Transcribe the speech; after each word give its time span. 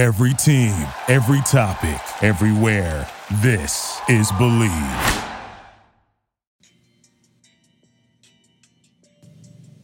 Every 0.00 0.32
team, 0.32 0.74
every 1.08 1.42
topic, 1.42 2.00
everywhere. 2.22 3.06
This 3.42 4.00
is 4.08 4.32
Believe. 4.38 4.70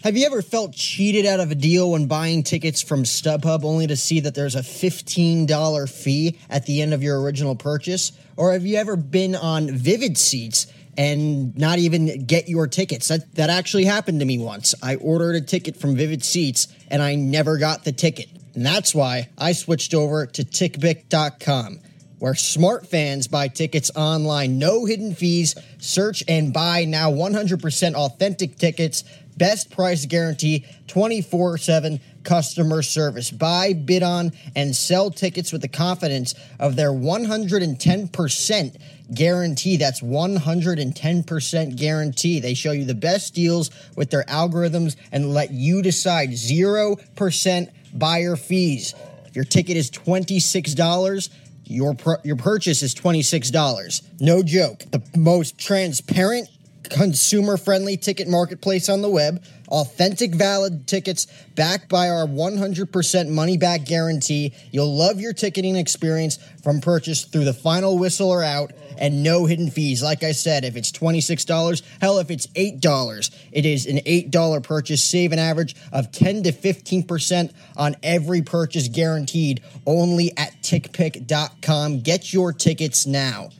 Have 0.02 0.16
you 0.16 0.24
ever 0.24 0.40
felt 0.40 0.72
cheated 0.72 1.26
out 1.26 1.40
of 1.40 1.50
a 1.50 1.54
deal 1.54 1.90
when 1.90 2.06
buying 2.06 2.44
tickets 2.44 2.80
from 2.80 3.02
StubHub 3.02 3.62
only 3.62 3.86
to 3.88 3.94
see 3.94 4.20
that 4.20 4.34
there's 4.34 4.54
a 4.54 4.60
$15 4.60 5.90
fee 5.90 6.38
at 6.48 6.64
the 6.64 6.80
end 6.80 6.94
of 6.94 7.02
your 7.02 7.20
original 7.20 7.54
purchase? 7.54 8.12
Or 8.38 8.54
have 8.54 8.64
you 8.64 8.78
ever 8.78 8.96
been 8.96 9.34
on 9.34 9.68
Vivid 9.68 10.16
Seats 10.16 10.66
and 10.96 11.56
not 11.56 11.78
even 11.78 12.24
get 12.24 12.48
your 12.48 12.66
tickets? 12.66 13.08
That, 13.08 13.34
that 13.34 13.50
actually 13.50 13.84
happened 13.84 14.20
to 14.20 14.26
me 14.26 14.38
once. 14.38 14.74
I 14.82 14.96
ordered 14.96 15.36
a 15.36 15.40
ticket 15.40 15.76
from 15.76 15.96
Vivid 15.96 16.24
Seats 16.24 16.68
and 16.88 17.02
I 17.02 17.14
never 17.14 17.58
got 17.58 17.84
the 17.84 17.92
ticket. 17.92 18.28
And 18.54 18.64
that's 18.64 18.94
why 18.94 19.28
I 19.36 19.52
switched 19.52 19.92
over 19.92 20.26
to 20.26 20.42
tickpick.com, 20.42 21.80
where 22.18 22.34
smart 22.34 22.86
fans 22.86 23.28
buy 23.28 23.48
tickets 23.48 23.90
online, 23.94 24.58
no 24.58 24.86
hidden 24.86 25.14
fees, 25.14 25.54
search 25.78 26.24
and 26.26 26.52
buy 26.52 26.86
now 26.86 27.10
100% 27.10 27.94
authentic 27.94 28.56
tickets, 28.56 29.04
best 29.36 29.70
price 29.70 30.06
guarantee, 30.06 30.64
24 30.86 31.58
7 31.58 32.00
customer 32.24 32.82
service. 32.82 33.30
Buy, 33.30 33.72
bid 33.72 34.02
on, 34.02 34.32
and 34.54 34.74
sell 34.74 35.10
tickets 35.10 35.52
with 35.52 35.62
the 35.62 35.68
confidence 35.68 36.34
of 36.58 36.76
their 36.76 36.90
110% 36.90 38.80
guarantee. 39.14 39.76
That's 39.76 40.00
110% 40.00 41.76
guarantee. 41.76 42.40
They 42.40 42.54
show 42.54 42.72
you 42.72 42.84
the 42.84 42.94
best 42.94 43.34
deals 43.34 43.70
with 43.96 44.10
their 44.10 44.24
algorithms 44.24 44.96
and 45.12 45.32
let 45.32 45.50
you 45.50 45.82
decide 45.82 46.30
0% 46.30 47.70
buyer 47.94 48.36
fees. 48.36 48.94
If 49.26 49.36
your 49.36 49.44
ticket 49.44 49.76
is 49.76 49.90
$26, 49.90 51.28
your 51.64 51.94
pr- 51.94 52.14
your 52.22 52.36
purchase 52.36 52.82
is 52.82 52.94
$26. 52.94 54.02
No 54.20 54.42
joke. 54.42 54.84
The 54.90 55.02
most 55.16 55.58
transparent 55.58 56.48
consumer 56.90 57.56
friendly 57.56 57.96
ticket 57.96 58.28
marketplace 58.28 58.88
on 58.88 59.02
the 59.02 59.10
web, 59.10 59.42
authentic 59.68 60.34
valid 60.34 60.86
tickets 60.86 61.26
backed 61.54 61.88
by 61.88 62.08
our 62.08 62.26
100% 62.26 63.28
money 63.28 63.56
back 63.56 63.84
guarantee. 63.84 64.54
You'll 64.70 64.96
love 64.96 65.20
your 65.20 65.32
ticketing 65.32 65.76
experience 65.76 66.38
from 66.62 66.80
purchase 66.80 67.24
through 67.24 67.44
the 67.44 67.52
final 67.52 67.98
whistle 67.98 68.30
or 68.30 68.42
out 68.42 68.72
and 68.98 69.22
no 69.22 69.44
hidden 69.46 69.70
fees. 69.70 70.02
Like 70.02 70.22
I 70.22 70.32
said, 70.32 70.64
if 70.64 70.76
it's 70.76 70.90
$26, 70.92 71.82
hell, 72.00 72.18
if 72.18 72.30
it's 72.30 72.46
$8, 72.48 73.34
it 73.52 73.66
is 73.66 73.86
an 73.86 73.98
$8 73.98 74.62
purchase. 74.62 75.02
Save 75.02 75.32
an 75.32 75.38
average 75.38 75.76
of 75.92 76.12
10 76.12 76.44
to 76.44 76.52
15% 76.52 77.52
on 77.76 77.96
every 78.02 78.42
purchase 78.42 78.88
guaranteed 78.88 79.62
only 79.86 80.36
at 80.36 80.52
tickpick.com. 80.62 82.00
Get 82.00 82.32
your 82.32 82.52
tickets 82.52 83.06
now. 83.06 83.50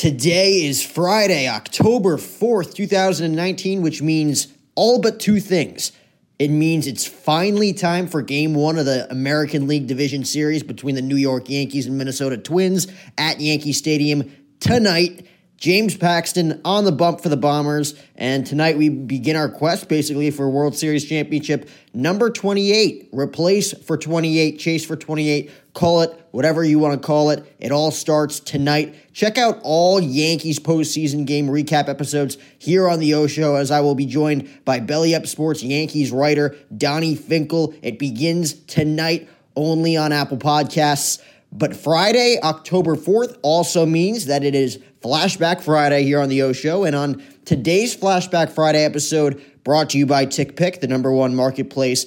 Today 0.00 0.64
is 0.64 0.82
Friday, 0.82 1.46
October 1.46 2.16
4th, 2.16 2.72
2019, 2.72 3.82
which 3.82 4.00
means 4.00 4.48
all 4.74 4.98
but 4.98 5.20
two 5.20 5.40
things. 5.40 5.92
It 6.38 6.48
means 6.48 6.86
it's 6.86 7.06
finally 7.06 7.74
time 7.74 8.06
for 8.06 8.22
game 8.22 8.54
one 8.54 8.78
of 8.78 8.86
the 8.86 9.06
American 9.10 9.66
League 9.66 9.88
Division 9.88 10.24
Series 10.24 10.62
between 10.62 10.94
the 10.94 11.02
New 11.02 11.16
York 11.16 11.50
Yankees 11.50 11.86
and 11.86 11.98
Minnesota 11.98 12.38
Twins 12.38 12.86
at 13.18 13.42
Yankee 13.42 13.74
Stadium 13.74 14.34
tonight. 14.58 15.26
James 15.58 15.94
Paxton 15.94 16.62
on 16.64 16.86
the 16.86 16.92
bump 16.92 17.20
for 17.20 17.28
the 17.28 17.36
Bombers. 17.36 17.94
And 18.16 18.46
tonight 18.46 18.78
we 18.78 18.88
begin 18.88 19.36
our 19.36 19.50
quest 19.50 19.90
basically 19.90 20.30
for 20.30 20.48
World 20.48 20.74
Series 20.74 21.04
Championship 21.04 21.68
number 21.92 22.30
28. 22.30 23.10
Replace 23.12 23.74
for 23.74 23.98
28, 23.98 24.58
chase 24.58 24.86
for 24.86 24.96
28, 24.96 25.50
call 25.74 26.02
it 26.02 26.28
whatever 26.30 26.64
you 26.64 26.78
want 26.78 27.00
to 27.00 27.06
call 27.06 27.30
it. 27.30 27.54
It 27.58 27.72
all 27.72 27.90
starts 27.90 28.40
tonight. 28.40 28.94
Check 29.12 29.38
out 29.38 29.58
all 29.62 30.00
Yankees 30.00 30.58
postseason 30.58 31.26
game 31.26 31.48
recap 31.48 31.88
episodes 31.88 32.38
here 32.58 32.88
on 32.88 33.00
the 33.00 33.14
O 33.14 33.26
Show 33.26 33.56
as 33.56 33.70
I 33.70 33.80
will 33.80 33.94
be 33.94 34.06
joined 34.06 34.48
by 34.64 34.80
Belly 34.80 35.14
Up 35.14 35.26
Sports 35.26 35.62
Yankees 35.62 36.12
writer 36.12 36.56
Donnie 36.76 37.14
Finkel. 37.14 37.74
It 37.82 37.98
begins 37.98 38.54
tonight 38.54 39.28
only 39.56 39.96
on 39.96 40.12
Apple 40.12 40.38
Podcasts. 40.38 41.22
But 41.52 41.74
Friday, 41.74 42.38
October 42.42 42.94
4th, 42.94 43.38
also 43.42 43.84
means 43.84 44.26
that 44.26 44.44
it 44.44 44.54
is 44.54 44.78
Flashback 45.02 45.60
Friday 45.60 46.04
here 46.04 46.20
on 46.20 46.28
the 46.28 46.42
O 46.42 46.52
Show. 46.52 46.84
And 46.84 46.94
on 46.94 47.22
today's 47.44 47.96
Flashback 47.96 48.50
Friday 48.50 48.84
episode, 48.84 49.42
brought 49.64 49.90
to 49.90 49.98
you 49.98 50.06
by 50.06 50.26
TickPick, 50.26 50.80
the 50.80 50.86
number 50.86 51.12
one 51.12 51.34
marketplace 51.34 52.06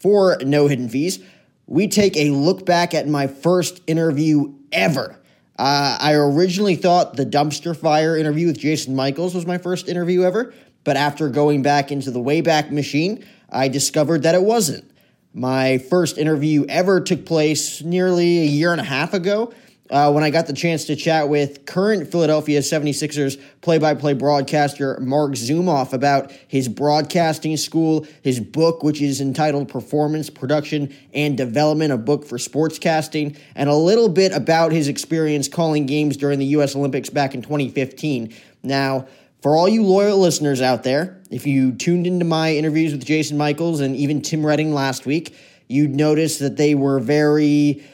for 0.00 0.36
no 0.42 0.66
hidden 0.66 0.88
fees, 0.88 1.20
we 1.66 1.88
take 1.88 2.16
a 2.16 2.30
look 2.30 2.64
back 2.64 2.94
at 2.94 3.08
my 3.08 3.26
first 3.26 3.80
interview 3.86 4.54
ever. 4.72 5.18
Uh, 5.58 5.96
I 6.00 6.12
originally 6.14 6.76
thought 6.76 7.16
the 7.16 7.26
dumpster 7.26 7.76
fire 7.76 8.16
interview 8.16 8.48
with 8.48 8.58
Jason 8.58 8.94
Michaels 8.94 9.34
was 9.34 9.46
my 9.46 9.58
first 9.58 9.88
interview 9.88 10.22
ever, 10.22 10.52
but 10.84 10.96
after 10.96 11.28
going 11.28 11.62
back 11.62 11.90
into 11.90 12.10
the 12.10 12.20
Wayback 12.20 12.70
Machine, 12.70 13.24
I 13.50 13.68
discovered 13.68 14.22
that 14.22 14.34
it 14.34 14.42
wasn't. 14.42 14.90
My 15.32 15.78
first 15.78 16.18
interview 16.18 16.64
ever 16.68 17.00
took 17.00 17.26
place 17.26 17.82
nearly 17.82 18.40
a 18.40 18.46
year 18.46 18.72
and 18.72 18.80
a 18.80 18.84
half 18.84 19.12
ago 19.14 19.52
uh, 19.90 20.12
when 20.12 20.24
I 20.24 20.30
got 20.30 20.46
the 20.46 20.52
chance 20.52 20.84
to 20.86 20.96
chat 20.96 21.28
with 21.28 21.66
current 21.66 22.10
Philadelphia 22.10 22.60
76ers 22.60 23.40
play 23.60 23.78
by 23.78 23.94
play 23.94 24.14
broadcaster 24.14 24.98
Marc 25.00 25.32
Zumoff 25.32 25.92
about 25.92 26.32
his 26.48 26.68
broadcasting 26.68 27.56
school, 27.56 28.06
his 28.22 28.40
book, 28.40 28.82
which 28.82 29.00
is 29.00 29.20
entitled 29.20 29.68
Performance, 29.68 30.30
Production, 30.30 30.94
and 31.14 31.36
Development, 31.36 31.92
a 31.92 31.96
book 31.96 32.26
for 32.26 32.38
sportscasting, 32.38 33.38
and 33.54 33.68
a 33.68 33.74
little 33.74 34.08
bit 34.08 34.32
about 34.32 34.72
his 34.72 34.88
experience 34.88 35.48
calling 35.48 35.86
games 35.86 36.16
during 36.16 36.38
the 36.38 36.46
U.S. 36.46 36.74
Olympics 36.74 37.10
back 37.10 37.34
in 37.34 37.42
2015. 37.42 38.34
Now, 38.62 39.06
for 39.42 39.56
all 39.56 39.68
you 39.68 39.84
loyal 39.84 40.18
listeners 40.18 40.60
out 40.60 40.82
there, 40.82 41.20
if 41.30 41.46
you 41.46 41.72
tuned 41.72 42.06
into 42.06 42.24
my 42.24 42.54
interviews 42.54 42.92
with 42.92 43.04
Jason 43.04 43.36
Michaels 43.36 43.80
and 43.80 43.94
even 43.94 44.20
Tim 44.22 44.44
Redding 44.44 44.72
last 44.74 45.06
week, 45.06 45.36
you'd 45.68 45.94
notice 45.94 46.38
that 46.38 46.56
they 46.56 46.74
were 46.74 46.98
very, 46.98 47.84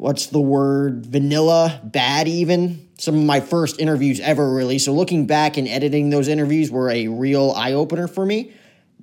what's 0.00 0.28
the 0.28 0.40
word, 0.40 1.04
vanilla, 1.04 1.78
bad 1.84 2.26
even. 2.26 2.88
Some 2.98 3.16
of 3.16 3.22
my 3.22 3.40
first 3.40 3.78
interviews 3.78 4.18
ever, 4.20 4.50
really. 4.50 4.78
So 4.78 4.94
looking 4.94 5.26
back 5.26 5.58
and 5.58 5.68
editing 5.68 6.08
those 6.08 6.26
interviews 6.26 6.70
were 6.70 6.88
a 6.88 7.08
real 7.08 7.52
eye 7.54 7.74
opener 7.74 8.08
for 8.08 8.24
me. 8.24 8.54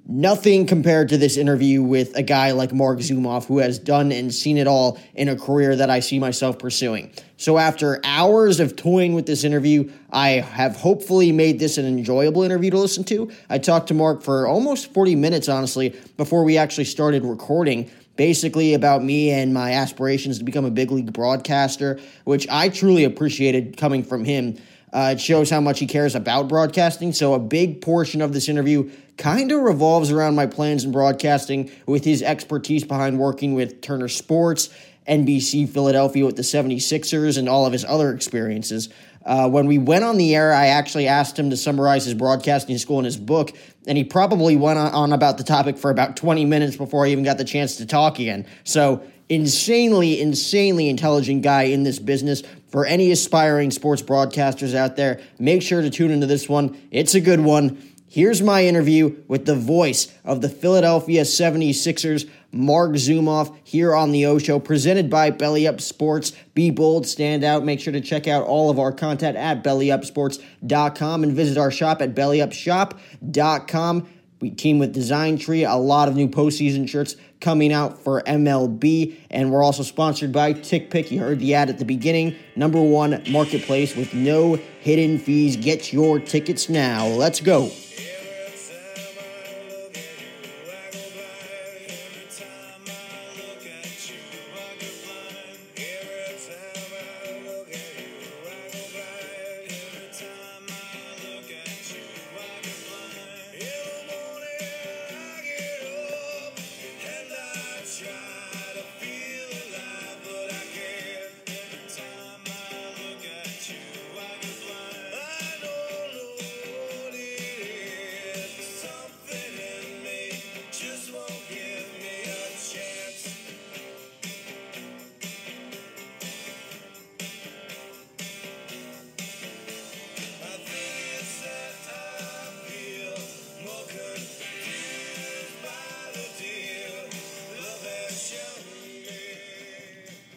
Nothing 0.07 0.65
compared 0.65 1.09
to 1.09 1.17
this 1.17 1.37
interview 1.37 1.83
with 1.83 2.15
a 2.15 2.23
guy 2.23 2.51
like 2.51 2.73
Marc 2.73 2.99
Zumoff, 2.99 3.45
who 3.45 3.59
has 3.59 3.77
done 3.77 4.11
and 4.11 4.33
seen 4.33 4.57
it 4.57 4.65
all 4.65 4.97
in 5.13 5.27
a 5.29 5.35
career 5.35 5.75
that 5.75 5.89
I 5.91 5.99
see 5.99 6.17
myself 6.17 6.57
pursuing. 6.57 7.11
So, 7.35 7.57
after 7.57 7.99
hours 8.05 8.61
of 8.61 8.77
toying 8.77 9.13
with 9.13 9.25
this 9.25 9.43
interview, 9.43 9.91
I 10.09 10.29
have 10.29 10.77
hopefully 10.77 11.33
made 11.33 11.59
this 11.59 11.77
an 11.77 11.85
enjoyable 11.85 12.43
interview 12.43 12.71
to 12.71 12.79
listen 12.79 13.03
to. 13.03 13.29
I 13.49 13.57
talked 13.57 13.89
to 13.89 13.93
Marc 13.93 14.23
for 14.23 14.47
almost 14.47 14.93
40 14.93 15.15
minutes, 15.17 15.49
honestly, 15.49 15.93
before 16.15 16.45
we 16.45 16.57
actually 16.57 16.85
started 16.85 17.25
recording 17.25 17.91
basically 18.17 18.73
about 18.73 19.03
me 19.03 19.31
and 19.31 19.53
my 19.53 19.73
aspirations 19.73 20.39
to 20.39 20.43
become 20.43 20.65
a 20.65 20.71
big 20.71 20.91
league 20.91 21.13
broadcaster, 21.13 21.99
which 22.25 22.47
I 22.49 22.69
truly 22.69 23.05
appreciated 23.05 23.77
coming 23.77 24.03
from 24.03 24.25
him. 24.25 24.57
Uh, 24.91 25.11
it 25.13 25.21
shows 25.21 25.49
how 25.49 25.61
much 25.61 25.79
he 25.79 25.85
cares 25.85 26.15
about 26.15 26.47
broadcasting. 26.47 27.13
So, 27.13 27.33
a 27.33 27.39
big 27.39 27.81
portion 27.81 28.21
of 28.21 28.33
this 28.33 28.49
interview 28.49 28.89
kind 29.17 29.51
of 29.51 29.61
revolves 29.61 30.11
around 30.11 30.35
my 30.35 30.45
plans 30.45 30.83
in 30.83 30.91
broadcasting 30.91 31.71
with 31.85 32.03
his 32.05 32.21
expertise 32.21 32.83
behind 32.83 33.19
working 33.19 33.53
with 33.53 33.81
Turner 33.81 34.07
Sports, 34.07 34.69
NBC 35.07 35.69
Philadelphia 35.69 36.25
with 36.25 36.35
the 36.35 36.41
76ers, 36.41 37.37
and 37.37 37.49
all 37.49 37.65
of 37.65 37.73
his 37.73 37.85
other 37.85 38.13
experiences. 38.13 38.89
Uh, 39.27 39.49
when 39.49 39.67
we 39.67 39.77
went 39.77 40.05
on 40.05 40.15
the 40.15 40.33
air, 40.33 40.53
I 40.53 40.67
actually 40.67 41.07
asked 41.07 41.37
him 41.37 41.49
to 41.49 41.57
summarize 41.57 42.05
his 42.05 42.13
broadcasting 42.13 42.77
school 42.77 42.97
in 42.97 43.05
his 43.05 43.17
book, 43.17 43.51
and 43.85 43.97
he 43.97 44.05
probably 44.05 44.55
went 44.55 44.79
on, 44.79 44.93
on 44.93 45.11
about 45.11 45.37
the 45.37 45.43
topic 45.43 45.77
for 45.77 45.91
about 45.91 46.15
20 46.15 46.45
minutes 46.45 46.77
before 46.77 47.05
I 47.05 47.09
even 47.09 47.25
got 47.25 47.37
the 47.37 47.43
chance 47.43 47.75
to 47.77 47.85
talk 47.85 48.19
again. 48.19 48.47
So, 48.63 49.03
insanely, 49.27 50.21
insanely 50.21 50.87
intelligent 50.87 51.41
guy 51.41 51.63
in 51.63 51.83
this 51.83 51.99
business. 51.99 52.41
For 52.69 52.85
any 52.85 53.11
aspiring 53.11 53.71
sports 53.71 54.01
broadcasters 54.01 54.73
out 54.73 54.95
there, 54.95 55.19
make 55.39 55.61
sure 55.61 55.81
to 55.81 55.89
tune 55.89 56.11
into 56.11 56.25
this 56.25 56.47
one. 56.47 56.79
It's 56.91 57.13
a 57.13 57.21
good 57.21 57.41
one. 57.41 57.81
Here's 58.09 58.41
my 58.41 58.65
interview 58.65 59.17
with 59.27 59.45
the 59.45 59.55
voice 59.55 60.07
of 60.23 60.39
the 60.39 60.47
Philadelphia 60.47 61.23
76ers, 61.23 62.29
Marc 62.53 62.93
Zumoff, 62.93 63.53
here 63.65 63.93
on 63.93 64.11
the 64.11 64.25
O 64.25 64.39
Show, 64.39 64.59
presented 64.59 65.09
by 65.09 65.29
Belly 65.29 65.67
Up 65.67 65.81
Sports. 65.81 66.31
Be 66.53 66.71
bold, 66.71 67.05
stand 67.05 67.43
out. 67.43 67.65
Make 67.65 67.81
sure 67.81 67.91
to 67.91 67.99
check 67.99 68.25
out 68.25 68.45
all 68.45 68.69
of 68.69 68.79
our 68.79 68.93
content 68.93 69.35
at 69.35 69.61
bellyupsports.com 69.61 71.23
and 71.23 71.33
visit 71.33 71.57
our 71.57 71.69
shop 71.69 72.01
at 72.01 72.15
bellyupshop.com. 72.15 74.07
We 74.39 74.51
team 74.51 74.79
with 74.79 74.93
Design 74.93 75.37
Tree, 75.37 75.65
a 75.65 75.75
lot 75.75 76.07
of 76.07 76.15
new 76.15 76.29
postseason 76.29 76.87
shirts 76.87 77.17
coming 77.41 77.73
out 77.73 78.01
for 78.03 78.21
MLB. 78.21 79.17
And 79.29 79.51
we're 79.51 79.63
also 79.63 79.83
sponsored 79.83 80.31
by 80.31 80.53
TickPick. 80.53 81.11
You 81.11 81.19
heard 81.19 81.39
the 81.39 81.55
ad 81.55 81.69
at 81.69 81.77
the 81.77 81.85
beginning. 81.85 82.35
Number 82.55 82.81
one 82.81 83.21
marketplace 83.29 83.97
with 83.97 84.13
no 84.13 84.55
hidden 84.79 85.19
fees. 85.19 85.57
Get 85.57 85.91
your 85.91 86.19
tickets 86.19 86.69
now. 86.69 87.07
Let's 87.07 87.41
go. 87.41 87.69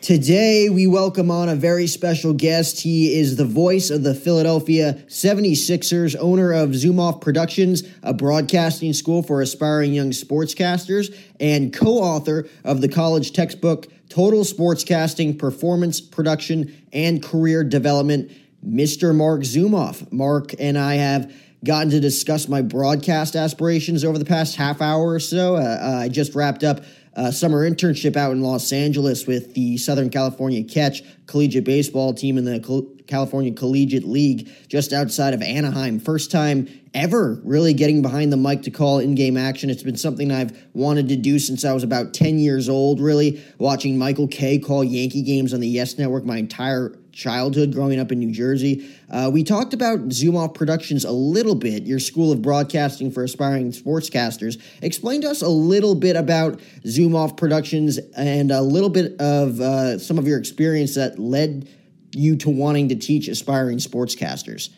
Today, 0.02 0.70
we 0.70 0.87
welcome 0.87 1.31
on 1.31 1.50
a 1.50 1.55
very 1.55 1.87
special 1.87 2.32
guest. 2.32 2.81
He 2.81 3.20
is 3.20 3.37
the 3.37 3.44
voice 3.44 3.91
of 3.91 4.02
the 4.02 4.14
Philadelphia 4.14 4.94
76ers, 5.08 6.17
owner 6.19 6.55
of 6.55 6.70
Zumoff 6.70 7.20
Productions, 7.20 7.82
a 8.02 8.14
broadcasting 8.14 8.94
school 8.94 9.23
for 9.23 9.43
aspiring 9.43 9.93
young 9.93 10.12
sportscasters, 10.12 11.14
and 11.38 11.70
co 11.70 11.99
author 11.99 12.49
of 12.64 12.81
the 12.81 12.88
college 12.88 13.35
textbook 13.35 13.88
Total 14.08 14.41
Sportscasting 14.41 15.38
Performance, 15.38 16.00
Production, 16.00 16.75
and 16.94 17.23
Career 17.23 17.62
Development, 17.62 18.32
Mr. 18.67 19.14
Marc 19.14 19.43
Zumoff. 19.43 20.11
Mark 20.11 20.55
and 20.58 20.79
I 20.79 20.94
have 20.94 21.31
gotten 21.62 21.91
to 21.91 22.00
discuss 22.00 22.49
my 22.49 22.62
broadcast 22.62 23.37
aspirations 23.37 24.02
over 24.02 24.17
the 24.17 24.25
past 24.25 24.56
half 24.56 24.81
hour 24.81 25.11
or 25.11 25.20
so. 25.20 25.56
Uh, 25.56 25.58
uh, 25.58 25.99
I 26.05 26.08
just 26.08 26.35
wrapped 26.35 26.64
up 26.64 26.81
a 27.15 27.33
summer 27.33 27.69
internship 27.69 28.17
out 28.17 28.33
in 28.33 28.41
Los 28.41 28.73
Angeles 28.73 29.27
with 29.27 29.55
the 29.55 29.77
Southern 29.77 30.11
California 30.11 30.62
Catch 30.62 31.03
collegiate 31.27 31.65
baseball 31.65 32.15
team 32.15 32.39
in 32.39 32.45
the 32.45 32.61
California 33.07 33.53
Collegiate 33.53 34.05
League 34.05 34.49
just 34.69 34.93
outside 34.93 35.35
of 35.35 35.43
Anaheim. 35.43 35.99
First 35.99 36.31
time 36.31 36.69
ever 36.95 37.41
really 37.45 37.75
getting 37.75 38.03
behind 38.03 38.33
the 38.33 38.37
mic 38.37 38.62
to 38.62 38.71
call 38.71 38.99
in 38.99 39.15
game 39.15 39.37
action. 39.37 39.71
It's 39.71 39.83
been 39.83 39.97
something 39.97 40.31
I've 40.31 40.69
wanted 40.73 41.09
to 41.09 41.17
do 41.17 41.39
since 41.39 41.65
I 41.65 41.73
was 41.73 41.83
about 41.83 42.15
10 42.15 42.39
years 42.39 42.69
old, 42.69 43.01
really, 43.01 43.43
watching 43.59 43.99
Michael 43.99 44.29
Kay 44.29 44.59
call 44.59 44.85
Yankee 44.85 45.23
games 45.23 45.53
on 45.53 45.61
the 45.61 45.69
Yes 45.69 45.99
Network 45.99 46.25
my 46.25 46.37
entire 46.37 46.95
childhood 47.12 47.73
growing 47.73 47.99
up 47.99 48.12
in 48.12 48.19
New 48.19 48.33
Jersey. 48.33 48.89
Uh, 49.11 49.31
we 49.33 49.45
talked 49.45 49.75
about 49.75 50.09
Zumoff 50.09 50.55
Productions 50.55 51.05
a 51.05 51.11
little 51.11 51.55
bit, 51.55 51.85
your 51.85 51.99
school 51.99 52.33
of 52.33 52.43
broadcasting 52.43 53.11
for 53.11 53.25
aspiring 53.25 53.73
sportscasters. 53.73 54.61
Explain 54.83 55.23
to 55.23 55.31
us 55.31 55.43
a 55.43 55.49
little 55.49 55.95
bit 55.95 56.17
about 56.17 56.61
Zumoff 56.85 57.37
Productions 57.37 57.99
and 58.17 58.51
a 58.51 58.62
little 58.62 58.91
bit 58.91 59.21
of 59.21 59.61
uh, 59.61 59.99
some 59.99 60.19
of 60.19 60.27
your 60.27 60.39
experience 60.39 60.95
that 60.95 61.19
led 61.19 61.69
you 62.12 62.37
to 62.37 62.51
wanting 62.51 62.89
to 62.89 62.97
teach 62.97 63.29
aspiring 63.29 63.79
sportscasters. 63.79 64.71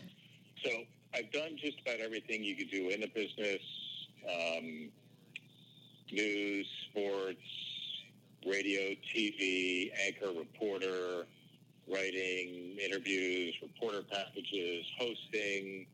So 0.65 0.71
I've 1.15 1.31
done 1.33 1.57
just 1.57 1.81
about 1.81 2.01
everything 2.01 2.45
you 2.45 2.57
could 2.57 2.71
do 2.71 2.91
in 2.91 3.01
the 3.01 3.09
business 3.09 3.61
um, 4.29 4.89
news, 6.11 6.67
sports, 6.91 7.41
radio, 8.47 8.95
TV, 9.15 9.91
anchor, 10.07 10.33
reporter 10.39 11.27
writing 11.89 12.77
interviews, 12.79 13.55
reporter 13.63 14.03
packages, 14.11 14.85
hosting, 14.99 15.87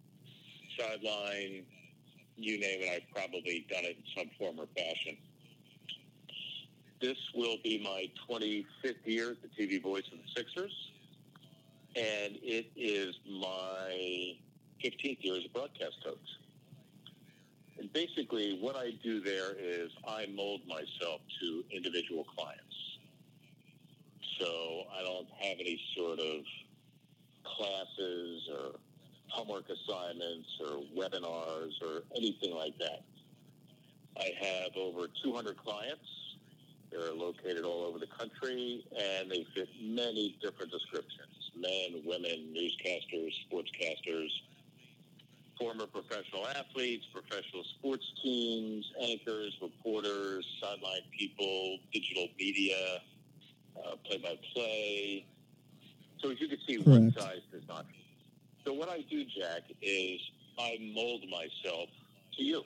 sideline, 0.79 1.65
you 2.37 2.61
name 2.61 2.81
it, 2.83 2.91
I've 2.91 3.15
probably 3.15 3.67
done 3.69 3.85
it 3.85 3.97
in 3.97 4.05
some 4.17 4.31
form 4.39 4.61
or 4.61 4.67
fashion. 4.77 5.17
This 7.01 7.17
will 7.35 7.57
be 7.63 7.79
my 7.83 8.09
25th 8.29 8.95
year 9.05 9.31
at 9.31 9.37
the 9.43 9.49
TV 9.49 9.83
voice 9.83 10.05
of 10.13 10.19
the 10.19 10.29
Sixers, 10.37 10.91
and 11.97 12.39
it 12.43 12.71
is 12.77 13.15
my 13.41 14.37
15th 14.85 15.19
year 15.21 15.37
as 15.37 15.45
a 15.45 15.49
broadcast 15.51 15.97
coach. 16.05 16.19
And 17.79 17.93
basically, 17.93 18.59
what 18.61 18.77
I 18.77 18.93
do 19.05 19.21
there 19.21 19.53
is 19.57 19.91
I 20.07 20.27
mold 20.35 20.63
myself 20.67 21.21
to 21.41 21.65
individual 21.71 22.25
clients 22.37 22.68
so 24.39 24.85
I 24.99 25.03
don't 25.03 25.29
have 25.41 25.59
any 25.61 25.81
sort 25.97 26.19
of 26.19 26.43
classes 27.45 28.49
or 28.53 28.79
homework 29.29 29.65
assignments 29.69 30.49
or 30.61 30.83
webinars 30.97 31.73
or 31.83 32.03
anything 32.17 32.55
like 32.55 32.77
that. 32.79 33.05
I 34.19 34.31
have 34.41 34.77
over 34.77 35.07
200 35.23 35.57
clients. 35.57 36.09
They're 36.91 37.13
located 37.13 37.65
all 37.65 37.85
over 37.85 37.99
the 37.99 38.07
country, 38.07 38.85
and 38.99 39.31
they 39.31 39.47
fit 39.55 39.69
many 39.81 40.39
different 40.41 40.73
descriptions 40.73 41.39
men, 41.61 42.03
women, 42.05 42.55
newscasters, 42.55 43.33
sportscasters, 43.51 44.29
former 45.59 45.87
professional 45.87 46.47
athletes, 46.47 47.05
professional 47.13 47.65
sports 47.65 48.05
teams, 48.23 48.91
anchors, 49.03 49.57
reporters, 49.61 50.47
sideline 50.61 51.03
people, 51.17 51.79
digital 51.93 52.29
media, 52.39 53.01
uh, 53.87 53.97
play-by-play. 54.05 55.27
So 56.21 56.31
as 56.31 56.41
you 56.41 56.49
can 56.49 56.59
see, 56.67 56.77
Correct. 56.77 56.89
one 56.89 57.13
size 57.13 57.41
does 57.53 57.63
not. 57.69 57.87
So 58.65 58.73
what 58.73 58.89
I 58.89 59.05
do, 59.09 59.25
Jack, 59.25 59.63
is 59.81 60.21
I 60.59 60.79
mold 60.95 61.25
myself 61.31 61.89
to 62.37 62.43
you. 62.43 62.63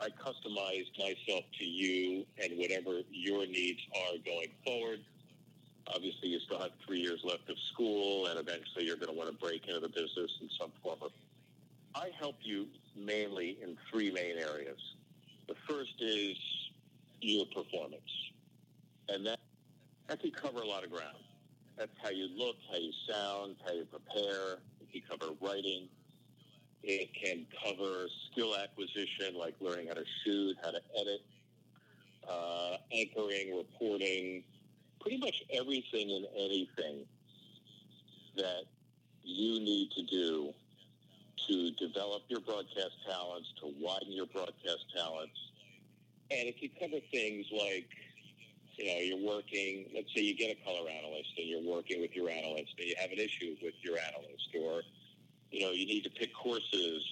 I 0.00 0.08
customize 0.08 0.86
myself 0.98 1.44
to 1.58 1.64
you 1.64 2.24
and 2.42 2.58
whatever 2.58 3.00
your 3.10 3.46
needs 3.46 3.80
are 3.94 4.16
going 4.24 4.48
forward. 4.64 5.00
Obviously, 5.94 6.28
you 6.28 6.40
still 6.40 6.58
have 6.58 6.70
three 6.86 7.00
years 7.00 7.20
left 7.24 7.48
of 7.50 7.56
school, 7.72 8.26
and 8.26 8.38
eventually 8.38 8.84
you're 8.84 8.96
going 8.96 9.12
to 9.12 9.18
want 9.18 9.30
to 9.30 9.36
break 9.36 9.66
into 9.66 9.80
the 9.80 9.88
business 9.88 10.30
in 10.40 10.48
some 10.58 10.70
form. 10.82 10.98
Of, 11.02 11.10
I 11.94 12.10
help 12.18 12.36
you 12.42 12.66
mainly 12.96 13.58
in 13.62 13.76
three 13.90 14.10
main 14.10 14.38
areas. 14.38 14.78
The 15.48 15.54
first 15.68 15.94
is 16.00 16.36
your 17.20 17.44
performance, 17.46 18.00
and 19.08 19.26
that 19.26 19.40
that 20.10 20.20
can 20.20 20.32
cover 20.32 20.60
a 20.60 20.66
lot 20.66 20.82
of 20.82 20.90
ground. 20.90 21.16
That's 21.78 21.92
how 22.02 22.10
you 22.10 22.28
look, 22.36 22.56
how 22.68 22.76
you 22.76 22.90
sound, 23.08 23.54
how 23.64 23.72
you 23.72 23.84
prepare. 23.84 24.58
It 24.80 24.92
can 24.92 25.02
cover 25.08 25.32
writing. 25.40 25.88
It 26.82 27.10
can 27.14 27.46
cover 27.64 28.06
skill 28.30 28.56
acquisition, 28.56 29.36
like 29.38 29.54
learning 29.60 29.86
how 29.86 29.94
to 29.94 30.04
shoot, 30.24 30.56
how 30.64 30.72
to 30.72 30.80
edit, 31.00 31.20
uh, 32.28 32.76
anchoring, 32.92 33.56
reporting, 33.56 34.42
pretty 35.00 35.18
much 35.18 35.44
everything 35.52 36.10
and 36.10 36.26
anything 36.36 37.04
that 38.36 38.64
you 39.22 39.60
need 39.60 39.92
to 39.92 40.02
do 40.06 40.52
to 41.46 41.70
develop 41.72 42.22
your 42.28 42.40
broadcast 42.40 42.96
talents, 43.06 43.48
to 43.60 43.72
widen 43.78 44.12
your 44.12 44.26
broadcast 44.26 44.86
talents. 44.94 45.38
And 46.32 46.48
it 46.48 46.58
can 46.58 46.70
cover 46.80 47.00
things 47.12 47.46
like 47.52 47.88
you 48.80 48.86
know, 48.86 48.98
you're 48.98 49.36
working, 49.36 49.84
let's 49.94 50.08
say 50.14 50.22
you 50.22 50.34
get 50.34 50.56
a 50.56 50.64
color 50.64 50.88
analyst 50.88 51.28
and 51.36 51.46
you're 51.46 51.62
working 51.62 52.00
with 52.00 52.16
your 52.16 52.30
analyst 52.30 52.72
and 52.78 52.88
you 52.88 52.94
have 52.98 53.10
an 53.10 53.18
issue 53.18 53.54
with 53.62 53.74
your 53.82 53.98
analyst 53.98 54.48
or, 54.58 54.82
you 55.50 55.60
know, 55.60 55.70
you 55.70 55.86
need 55.86 56.02
to 56.04 56.10
pick 56.10 56.34
courses 56.34 57.04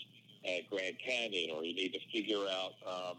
at 0.47 0.69
Grand 0.71 0.97
Canyon 1.05 1.51
or 1.55 1.65
you 1.65 1.75
need 1.75 1.93
to 1.93 2.01
figure 2.11 2.47
out, 2.49 2.73
um, 2.87 3.17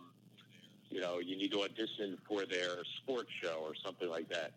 you 0.89 0.99
know, 0.99 1.19
you 1.19 1.37
need 1.37 1.51
to 1.51 1.61
audition 1.61 2.17
for 2.27 2.45
their 2.45 2.83
sports 2.97 3.29
show 3.39 3.59
or 3.61 3.73
something 3.85 4.09
like 4.09 4.27
that. 4.29 4.53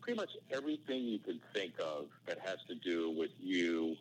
Pretty 0.00 0.16
much 0.16 0.30
everything 0.50 1.02
you 1.02 1.18
can 1.18 1.38
think 1.52 1.74
of 1.78 2.06
that 2.26 2.38
has 2.38 2.56
to 2.68 2.74
do 2.76 3.10
with 3.10 3.32
you 3.38 3.96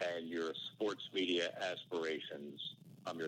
and 0.00 0.28
your 0.28 0.52
sports 0.72 1.02
media 1.12 1.50
aspirations. 1.60 2.58
Um, 3.06 3.20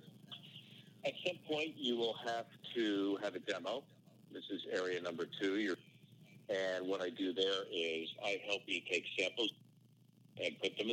at 1.04 1.12
some 1.26 1.36
point, 1.46 1.74
you 1.76 1.96
will 1.96 2.16
have 2.24 2.46
to 2.76 3.18
have 3.22 3.34
a 3.34 3.40
demo 3.40 3.82
this 4.34 4.44
is 4.50 4.62
area 4.72 5.00
number 5.00 5.26
two. 5.40 5.56
You're, 5.58 5.76
and 6.50 6.86
what 6.86 7.00
I 7.00 7.10
do 7.10 7.32
there 7.32 7.62
is 7.72 8.08
I 8.24 8.40
help 8.46 8.62
you 8.66 8.80
take 8.90 9.04
samples 9.18 9.50
and 10.42 10.58
put 10.60 10.76
them 10.76 10.88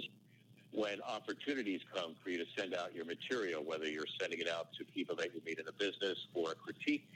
when 0.71 1.01
opportunities 1.01 1.81
come 1.93 2.15
for 2.23 2.29
you 2.29 2.37
to 2.37 2.45
send 2.57 2.73
out 2.73 2.95
your 2.95 3.05
material, 3.05 3.61
whether 3.63 3.89
you're 3.89 4.05
sending 4.19 4.39
it 4.39 4.47
out 4.47 4.67
to 4.77 4.85
people 4.85 5.15
that 5.17 5.33
you 5.33 5.41
meet 5.45 5.59
in 5.59 5.65
the 5.65 5.73
business 5.73 6.17
for 6.33 6.51
a 6.51 6.55
critique, 6.55 7.09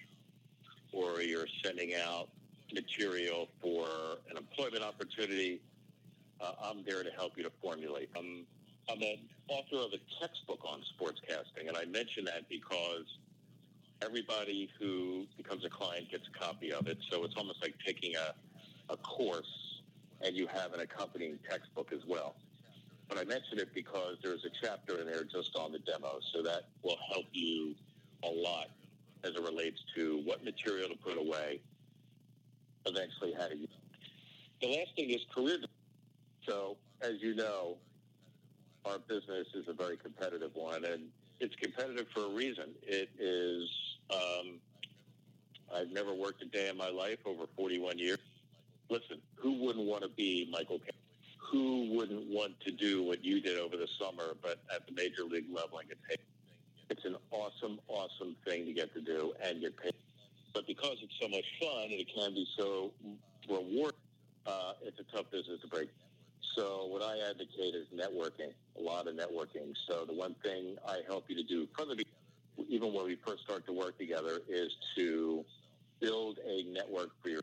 or 0.91 1.21
you're 1.21 1.47
sending 1.63 1.93
out 1.95 2.27
material 2.73 3.47
for 3.61 3.87
an 4.29 4.37
employment 4.37 4.83
opportunity, 4.83 5.61
uh, 6.41 6.51
I'm 6.63 6.83
there 6.83 7.03
to 7.03 7.11
help 7.11 7.37
you 7.37 7.43
to 7.43 7.51
formulate. 7.61 8.09
I'm, 8.17 8.45
I'm 8.89 9.01
an 9.01 9.19
author 9.47 9.77
of 9.77 9.93
a 9.93 9.99
textbook 10.19 10.59
on 10.65 10.81
sportscasting, 10.99 11.67
and 11.67 11.77
I 11.77 11.85
mention 11.85 12.25
that 12.25 12.49
because 12.49 13.05
everybody 14.01 14.69
who 14.79 15.25
becomes 15.37 15.65
a 15.65 15.69
client 15.69 16.09
gets 16.09 16.27
a 16.33 16.39
copy 16.39 16.71
of 16.71 16.87
it. 16.87 16.97
So 17.09 17.23
it's 17.23 17.35
almost 17.35 17.61
like 17.61 17.75
taking 17.85 18.15
a, 18.15 18.33
a 18.91 18.97
course 18.97 19.81
and 20.21 20.35
you 20.35 20.47
have 20.47 20.73
an 20.73 20.81
accompanying 20.81 21.39
textbook 21.49 21.91
as 21.93 22.01
well. 22.07 22.35
But 23.07 23.19
I 23.19 23.23
mention 23.23 23.59
it 23.59 23.73
because 23.73 24.17
there's 24.23 24.45
a 24.45 24.49
chapter 24.61 24.99
in 24.99 25.05
there 25.05 25.23
just 25.23 25.55
on 25.55 25.71
the 25.71 25.79
demo, 25.79 26.19
so 26.33 26.41
that 26.41 26.63
will 26.81 26.97
help 27.11 27.25
you 27.31 27.75
a 28.23 28.29
lot 28.29 28.67
as 29.23 29.31
it 29.31 29.41
relates 29.41 29.79
to 29.95 30.21
what 30.25 30.43
material 30.43 30.89
to 30.89 30.95
put 30.97 31.17
away, 31.17 31.59
eventually 32.85 33.33
how 33.37 33.47
to 33.47 33.55
use 33.55 33.69
The 34.61 34.67
last 34.67 34.95
thing 34.95 35.11
is 35.11 35.21
career. 35.33 35.57
So, 36.47 36.77
as 37.01 37.13
you 37.21 37.35
know, 37.35 37.77
our 38.85 38.99
business 38.99 39.47
is 39.53 39.67
a 39.67 39.73
very 39.73 39.97
competitive 39.97 40.51
one, 40.53 40.85
and 40.85 41.03
it's 41.39 41.55
competitive 41.55 42.07
for 42.13 42.25
a 42.25 42.29
reason. 42.29 42.71
It 42.83 43.09
is. 43.19 43.69
Um, 44.09 44.59
I've 45.73 45.91
never 45.91 46.13
worked 46.13 46.41
a 46.41 46.45
day 46.45 46.69
in 46.69 46.77
my 46.77 46.89
life 46.89 47.19
over 47.25 47.45
41 47.55 47.97
years. 47.97 48.19
Listen, 48.89 49.17
who 49.35 49.53
wouldn't 49.63 49.85
want 49.85 50.03
to 50.03 50.09
be 50.09 50.47
Michael? 50.51 50.79
Kay? 50.79 50.91
Who 51.51 51.89
wouldn't 51.91 52.27
want 52.27 52.59
to 52.61 52.71
do 52.71 53.03
what 53.03 53.23
you 53.23 53.41
did 53.41 53.57
over 53.59 53.77
the 53.77 53.87
summer, 53.99 54.35
but 54.41 54.59
at 54.73 54.85
the 54.87 54.93
major 54.93 55.23
league 55.23 55.47
level 55.51 55.79
and 55.79 55.89
get 55.89 55.97
paid? 56.07 56.19
It's 56.89 57.05
an 57.05 57.15
awesome, 57.31 57.79
awesome 57.87 58.35
thing 58.45 58.65
to 58.65 58.73
get 58.73 58.93
to 58.93 59.01
do 59.01 59.33
and 59.43 59.61
get 59.61 59.75
paid. 59.77 59.93
But 60.53 60.67
because 60.67 60.97
it's 61.01 61.13
so 61.19 61.27
much 61.27 61.45
fun 61.59 61.83
and 61.83 61.93
it 61.93 62.07
can 62.15 62.33
be 62.33 62.47
so 62.57 62.91
rewarding, 63.49 63.99
uh, 64.45 64.73
it's 64.83 64.99
a 64.99 65.15
tough 65.15 65.29
business 65.31 65.61
to 65.61 65.67
break. 65.67 65.89
So 66.55 66.85
what 66.87 67.01
I 67.01 67.17
advocate 67.29 67.75
is 67.75 67.87
networking, 67.93 68.53
a 68.77 68.81
lot 68.81 69.07
of 69.07 69.15
networking. 69.15 69.73
So 69.87 70.05
the 70.05 70.13
one 70.13 70.35
thing 70.43 70.77
I 70.87 71.01
help 71.07 71.25
you 71.27 71.35
to 71.35 71.43
do 71.43 71.67
from 71.75 71.89
the 71.89 72.03
even 72.69 72.93
when 72.93 73.05
we 73.05 73.17
first 73.27 73.43
start 73.43 73.65
to 73.65 73.73
work 73.73 73.97
together 73.97 74.39
is 74.47 74.71
to 74.95 75.43
build 75.99 76.39
a 76.47 76.63
network 76.71 77.09
for 77.21 77.29
your 77.29 77.41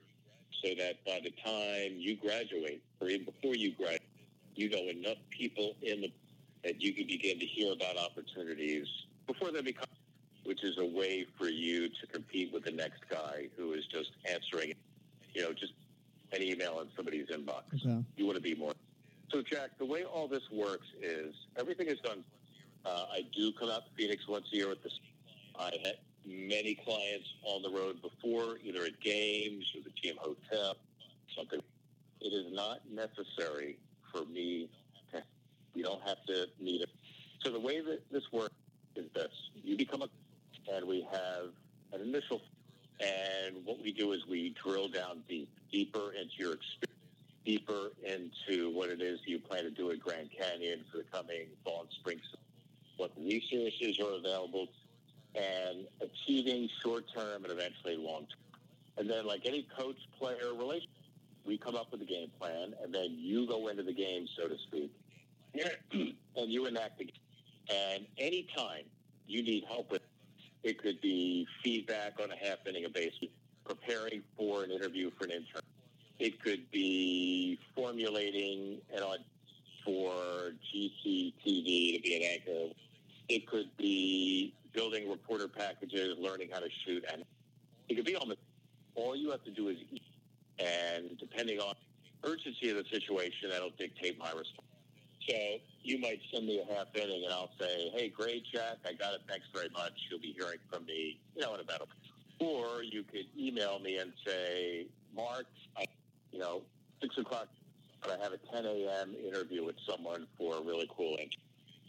so 0.65 0.71
that 0.79 1.05
by 1.05 1.21
the 1.23 1.33
time 1.45 1.97
you 1.97 2.17
graduate 2.17 2.83
or 3.01 3.09
even 3.09 3.27
before 3.27 3.55
you 3.55 3.73
graduate, 3.73 4.01
you 4.55 4.71
know 4.71 4.89
enough 4.89 5.19
people 5.31 5.75
in 5.83 6.01
the 6.01 6.13
that 6.65 6.81
you 6.81 6.95
can 6.95 7.07
begin 7.07 7.39
to 7.39 7.45
hear 7.45 7.73
about 7.73 7.97
opportunities 7.99 8.87
before 9.27 9.51
they 9.51 9.61
become 9.61 9.87
which 10.45 10.65
is 10.65 10.79
a 10.79 10.85
way 10.85 11.27
for 11.39 11.49
you 11.49 11.89
to 11.89 12.07
compete 12.13 12.53
with 12.53 12.65
the 12.65 12.71
next 12.71 13.03
guy 13.09 13.49
who 13.57 13.73
is 13.73 13.87
just 13.87 14.11
answering, 14.31 14.73
you 15.35 15.43
know, 15.43 15.53
just 15.53 15.73
an 16.33 16.43
email 16.43 16.81
in 16.81 16.89
somebody's 16.97 17.29
inbox. 17.29 17.63
Okay. 17.75 18.05
You 18.17 18.27
want 18.27 18.37
to 18.37 18.43
be 18.43 18.55
more. 18.55 18.73
So, 19.33 19.41
Jack, 19.41 19.71
the 19.79 19.87
way 19.87 20.05
all 20.05 20.29
this 20.29 20.43
works 20.53 20.87
is 21.01 21.35
everything 21.59 21.87
is 21.87 21.99
done. 22.01 22.19
Once 22.19 22.27
a 22.85 22.91
year. 22.91 22.97
Uh, 22.97 23.07
I 23.13 23.21
do 23.35 23.51
come 23.59 23.71
out 23.71 23.87
to 23.87 23.91
Phoenix 23.97 24.29
once 24.29 24.47
a 24.53 24.57
year 24.57 24.69
with 24.69 24.83
this. 24.83 24.93
I 25.59 25.71
had 25.83 25.95
many 26.27 26.75
clients 26.75 27.27
on 27.45 27.63
the 27.63 27.71
road 27.71 28.03
before, 28.03 28.59
either 28.63 28.85
at 28.85 29.01
games 29.01 29.65
or 29.75 29.83
the 29.83 29.91
team 30.03 30.17
hotel, 30.19 30.77
something. 31.35 31.61
It 32.21 32.27
is 32.29 32.53
not 32.53 32.81
necessary 32.93 33.79
for 34.13 34.27
me 34.27 34.69
to, 35.13 35.23
you 35.75 35.83
don't 35.83 36.03
have 36.03 36.23
to 36.27 36.47
meet 36.61 36.83
it. 36.83 36.91
So 37.43 37.51
the 37.51 37.61
way 37.61 37.81
that 37.81 38.03
this 38.13 38.25
works 38.33 38.55
is 38.97 39.07
this. 39.15 39.33
You 39.65 39.79
become 39.79 40.03
a 40.03 40.09
and 40.71 40.87
we 40.87 41.07
have 41.11 41.47
an 41.93 42.07
initial. 42.07 42.43
And 43.01 43.65
what 43.65 43.83
we 43.83 43.93
do 43.93 44.13
is 44.13 44.21
we 44.29 44.55
drill 44.63 44.89
down 44.89 45.23
deep, 45.29 45.49
deeper 45.73 46.13
into 46.13 46.35
your 46.37 46.53
experience, 46.53 46.92
deeper 47.45 47.91
into 48.05 48.71
what 48.71 48.89
it 48.91 49.01
is 49.01 49.21
you 49.27 49.39
plan 49.39 49.65
to 49.65 49.71
do 49.71 49.91
at 49.91 50.01
Grand 50.01 50.29
Canyon 50.37 50.85
for 50.91 50.99
the 50.99 51.05
coming 51.05 51.47
fall 51.65 51.83
and 51.83 51.91
spring, 51.91 52.21
what 52.97 53.13
resources 53.19 53.99
are 54.01 54.17
available, 54.19 54.69
and 55.35 55.87
achieving 56.01 56.69
short-term 56.83 57.45
and 57.45 57.53
eventually 57.53 57.97
long-term. 57.97 58.39
And 58.99 59.09
then, 59.09 59.27
like 59.27 59.47
any 59.47 59.67
coach-player 59.77 60.55
relationship, 60.55 60.91
we 61.45 61.59
come 61.59 61.75
up 61.75 61.91
with 61.91 62.03
a 62.03 62.05
game 62.05 62.31
plan, 62.39 62.75
and 62.83 62.95
then 62.95 63.17
you 63.19 63.47
go 63.47 63.69
into 63.69 63.83
the 63.83 63.93
game, 63.93 64.27
so 64.37 64.47
to 64.47 64.57
speak, 64.67 64.93
and 65.93 66.53
you 66.53 66.67
enact 66.67 66.99
the 66.99 67.05
game. 67.05 67.15
And 67.71 68.07
anytime 68.19 68.85
you 69.27 69.43
need 69.43 69.65
help 69.69 69.91
with 69.91 70.03
it 70.63 70.81
could 70.81 71.01
be 71.01 71.47
feedback 71.63 72.21
on 72.23 72.31
a 72.31 72.37
half 72.37 72.59
inning 72.69 72.85
of 72.85 72.93
baseball, 72.93 73.29
preparing 73.65 74.23
for 74.37 74.63
an 74.63 74.71
interview 74.71 75.11
for 75.19 75.25
an 75.25 75.33
intern. 75.33 75.62
It 76.23 76.41
could 76.41 76.71
be 76.71 77.59
formulating 77.75 78.81
an 78.95 79.03
for 79.85 80.53
GCTV 80.73 81.97
to 81.97 82.01
be 82.01 82.17
an 82.17 82.23
anchor. 82.23 82.73
It 83.29 83.49
could 83.49 83.77
be 83.77 84.55
building 84.73 85.11
reporter 85.11 85.49
packages, 85.49 86.15
learning 86.21 86.51
how 86.53 86.61
to 86.61 86.69
shoot, 86.87 87.05
and 87.13 87.25
it 87.89 87.97
could 87.97 88.05
be 88.05 88.15
almost 88.15 88.39
all 88.95 89.17
you 89.17 89.33
have 89.33 89.43
to 89.43 89.51
do 89.51 89.67
is 89.67 89.79
eat. 89.91 90.05
And 90.61 91.19
depending 91.19 91.59
on 91.59 91.75
urgency 92.23 92.71
of 92.71 92.77
the 92.77 92.85
situation, 92.93 93.51
that'll 93.51 93.71
dictate 93.71 94.17
my 94.17 94.31
response. 94.31 94.69
So 95.29 95.35
you 95.83 95.99
might 95.99 96.21
send 96.33 96.47
me 96.47 96.61
a 96.61 96.73
half 96.73 96.95
inning, 96.95 97.25
and 97.25 97.33
I'll 97.33 97.51
say, 97.59 97.91
"Hey, 97.97 98.11
great, 98.11 98.45
Jack. 98.45 98.77
I 98.87 98.93
got 98.93 99.15
it. 99.15 99.23
Thanks 99.29 99.47
very 99.53 99.71
much. 99.71 99.95
You'll 100.09 100.21
be 100.21 100.35
hearing 100.39 100.61
from 100.71 100.87
me, 100.87 101.19
you 101.35 101.43
know, 101.43 101.55
in 101.55 101.61
about 101.61 101.81
a." 101.81 102.45
Or 102.45 102.85
you 102.85 103.03
could 103.03 103.27
email 103.37 103.81
me 103.81 103.97
and 103.99 104.13
say, 104.25 104.87
"Marc, 105.13 105.47
I, 105.77 105.85
you 106.33 106.39
know, 106.39 106.63
six 107.01 107.17
o'clock, 107.19 107.49
but 108.03 108.19
I 108.19 108.23
have 108.23 108.33
a 108.33 108.39
10 108.39 108.65
a.m. 108.67 109.15
interview 109.15 109.65
with 109.65 109.77
someone 109.89 110.27
for 110.39 110.57
a 110.57 110.63
really 110.63 110.89
cool 110.97 111.15
interview." 111.15 111.39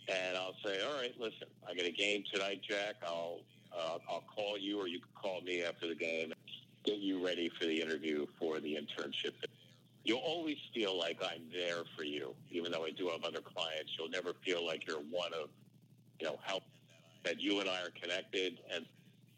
And 0.10 0.38
I'll 0.38 0.56
say, 0.64 0.82
"All 0.84 0.96
right, 0.96 1.14
listen, 1.20 1.48
I 1.68 1.74
got 1.74 1.86
a 1.86 1.92
game 1.92 2.24
tonight, 2.32 2.62
Jack. 2.68 2.96
I'll 3.06 3.40
uh, 3.76 3.98
I'll 4.10 4.24
call 4.36 4.58
you, 4.58 4.80
or 4.80 4.88
you 4.88 5.00
can 5.00 5.10
call 5.16 5.42
me 5.42 5.64
after 5.64 5.88
the 5.88 5.96
game." 5.96 6.34
Get 6.84 6.98
you 6.98 7.26
ready 7.26 7.50
for 7.58 7.66
the 7.66 7.82
interview 7.82 8.28
for 8.38 8.60
the 8.60 8.76
internship 8.76 9.32
you'll 10.04 10.20
always 10.20 10.58
feel 10.74 10.98
like 10.98 11.20
I'm 11.24 11.44
there 11.52 11.84
for 11.96 12.04
you, 12.04 12.36
even 12.52 12.72
though 12.72 12.86
I 12.86 12.92
do 12.92 13.08
have 13.10 13.24
other 13.24 13.40
clients. 13.42 13.92
You'll 13.98 14.10
never 14.10 14.34
feel 14.46 14.66
like 14.66 14.86
you're 14.88 15.00
one 15.00 15.34
of, 15.34 15.50
you 16.20 16.28
know, 16.28 16.38
how 16.44 16.60
that 17.24 17.40
you 17.40 17.62
and 17.62 17.70
I 17.70 17.82
are 17.82 17.92
connected 18.02 18.60
and 18.74 18.86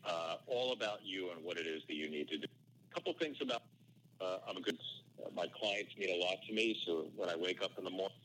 uh, 0.04 0.38
all 0.48 0.74
about 0.74 1.00
you 1.04 1.32
and 1.32 1.44
what 1.44 1.58
it 1.58 1.68
is 1.68 1.84
that 1.88 1.96
you 1.96 2.10
need 2.10 2.30
to 2.30 2.38
do. 2.38 2.48
A 2.92 2.94
couple 2.94 3.14
things 3.14 3.38
about 3.42 3.62
uh, 4.22 4.38
I'm 4.48 4.58
a 4.58 4.62
good. 4.62 4.78
Uh, 5.24 5.30
my 5.36 5.48
clients 5.60 5.92
mean 5.98 6.22
a 6.22 6.24
lot 6.24 6.38
to 6.48 6.54
me. 6.54 6.78
So 6.86 7.06
when 7.16 7.30
I 7.30 7.36
wake 7.36 7.62
up 7.64 7.72
in 7.78 7.84
the 7.84 7.90
morning, 7.90 8.18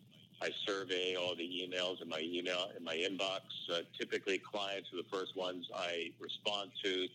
I 0.43 0.51
survey 0.67 1.17
all 1.17 1.35
the 1.37 1.45
emails 1.45 2.01
in 2.01 2.09
my 2.09 2.21
email 2.21 2.71
in 2.77 2.83
my 2.83 2.97
inbox. 2.97 3.41
Uh, 3.71 3.81
typically, 3.99 4.39
clients 4.39 4.89
are 4.93 4.97
the 4.97 5.09
first 5.13 5.37
ones 5.37 5.67
I 5.75 6.13
respond 6.19 6.71
to, 6.83 7.07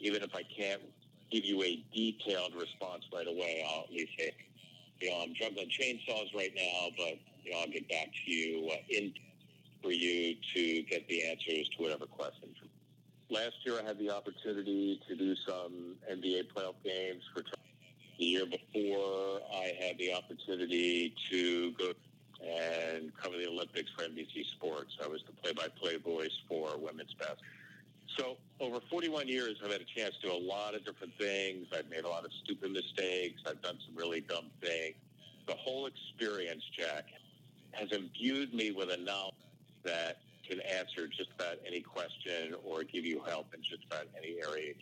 even 0.00 0.22
if 0.22 0.34
I 0.34 0.42
can't 0.56 0.82
give 1.30 1.44
you 1.44 1.62
a 1.62 1.84
detailed 1.92 2.54
response 2.54 3.04
right 3.12 3.26
away. 3.26 3.64
I'll 3.68 3.84
at 3.84 3.90
least 3.90 4.12
say, 4.18 4.32
you 5.00 5.10
know, 5.10 5.22
I'm 5.22 5.34
juggling 5.34 5.68
chainsaws 5.68 6.32
right 6.36 6.52
now, 6.54 6.90
but 6.96 7.18
you 7.42 7.52
know, 7.52 7.60
I'll 7.60 7.68
get 7.72 7.88
back 7.88 8.08
to 8.24 8.30
you 8.30 8.68
uh, 8.70 8.76
in 8.90 9.12
for 9.82 9.90
you 9.90 10.36
to 10.54 10.82
get 10.82 11.08
the 11.08 11.24
answers 11.24 11.68
to 11.70 11.82
whatever 11.82 12.06
questions. 12.06 12.56
Last 13.28 13.54
year, 13.64 13.80
I 13.82 13.86
had 13.86 13.98
the 13.98 14.10
opportunity 14.10 15.00
to 15.08 15.16
do 15.16 15.34
some 15.48 15.96
NBA 16.10 16.52
playoff 16.54 16.74
games 16.84 17.22
for. 17.34 17.42
The 18.22 18.28
year 18.28 18.46
before, 18.46 19.40
I 19.52 19.72
had 19.84 19.98
the 19.98 20.14
opportunity 20.14 21.12
to 21.28 21.72
go 21.72 21.92
and 22.40 23.10
cover 23.20 23.36
the 23.36 23.48
Olympics 23.48 23.90
for 23.96 24.04
NBC 24.04 24.46
Sports. 24.52 24.96
I 25.02 25.08
was 25.08 25.24
the 25.26 25.32
play-by-play 25.32 25.96
voice 25.96 26.30
for 26.48 26.78
women's 26.78 27.12
basketball. 27.14 27.44
So 28.16 28.36
over 28.60 28.78
41 28.88 29.26
years, 29.26 29.56
I've 29.64 29.72
had 29.72 29.80
a 29.80 30.00
chance 30.00 30.14
to 30.22 30.28
do 30.28 30.32
a 30.34 30.38
lot 30.38 30.76
of 30.76 30.84
different 30.84 31.14
things. 31.18 31.66
I've 31.76 31.90
made 31.90 32.04
a 32.04 32.08
lot 32.08 32.24
of 32.24 32.30
stupid 32.44 32.70
mistakes. 32.70 33.42
I've 33.44 33.60
done 33.60 33.78
some 33.84 33.96
really 33.96 34.20
dumb 34.20 34.50
things. 34.60 34.94
The 35.48 35.56
whole 35.56 35.86
experience, 35.86 36.62
Jack, 36.78 37.06
has 37.72 37.90
imbued 37.90 38.54
me 38.54 38.70
with 38.70 38.90
a 38.92 38.98
knowledge 38.98 39.34
that 39.82 40.18
can 40.48 40.60
answer 40.60 41.08
just 41.08 41.30
about 41.34 41.56
any 41.66 41.80
question 41.80 42.54
or 42.64 42.84
give 42.84 43.04
you 43.04 43.20
help 43.26 43.52
in 43.52 43.64
just 43.64 43.84
about 43.90 44.06
any 44.16 44.36
area. 44.48 44.74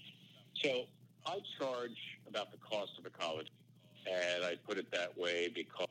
So 0.63 0.85
I 1.27 1.39
charge 1.59 1.97
about 2.29 2.51
the 2.51 2.59
cost 2.59 2.93
of 2.99 3.07
a 3.07 3.11
college, 3.11 3.49
and 4.07 4.45
I 4.45 4.57
put 4.67 4.79
it 4.79 4.91
that 4.93 5.17
way 5.19 5.49
because 5.55 5.89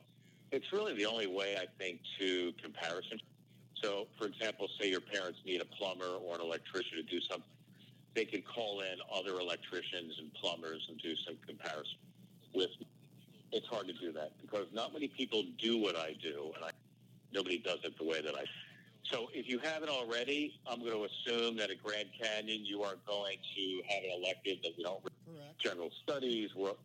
it's 0.52 0.72
really 0.72 0.94
the 0.94 1.06
only 1.06 1.26
way 1.26 1.56
I 1.56 1.66
think 1.78 2.00
to 2.18 2.52
comparison 2.62 3.20
so, 3.82 4.06
for 4.18 4.26
example, 4.26 4.68
say 4.80 4.90
your 4.90 5.00
parents 5.00 5.38
need 5.46 5.60
a 5.60 5.64
plumber 5.64 6.04
or 6.04 6.34
an 6.34 6.40
electrician 6.40 6.96
to 6.96 7.02
do 7.02 7.20
something, 7.20 7.48
they 8.14 8.24
can 8.24 8.42
call 8.42 8.80
in 8.80 8.98
other 9.14 9.40
electricians 9.40 10.18
and 10.18 10.32
plumbers 10.34 10.84
and 10.88 10.98
do 10.98 11.14
some 11.26 11.36
comparison 11.46 11.96
with. 12.54 12.70
It's 13.52 13.66
hard 13.66 13.88
to 13.88 13.92
do 13.94 14.12
that 14.12 14.32
because 14.40 14.66
not 14.72 14.92
many 14.92 15.08
people 15.08 15.44
do 15.58 15.78
what 15.78 15.96
I 15.96 16.14
do, 16.22 16.52
and 16.54 16.64
I, 16.64 16.70
nobody 17.32 17.58
does 17.58 17.78
it 17.84 17.96
the 17.98 18.04
way 18.04 18.20
that 18.20 18.34
I. 18.34 18.44
So, 19.04 19.28
if 19.34 19.48
you 19.48 19.58
haven't 19.58 19.88
already, 19.88 20.60
I'm 20.66 20.80
going 20.80 20.92
to 20.92 21.04
assume 21.04 21.56
that 21.56 21.70
at 21.70 21.82
Grand 21.82 22.08
Canyon 22.20 22.64
you 22.64 22.82
are 22.82 22.94
going 23.06 23.36
to 23.56 23.82
have 23.88 24.04
an 24.04 24.10
elective 24.22 24.62
that 24.62 24.78
you 24.78 24.84
don't 24.84 25.02
Correct. 25.02 25.58
general 25.58 25.90
studies. 26.02 26.50
Well, 26.54 26.76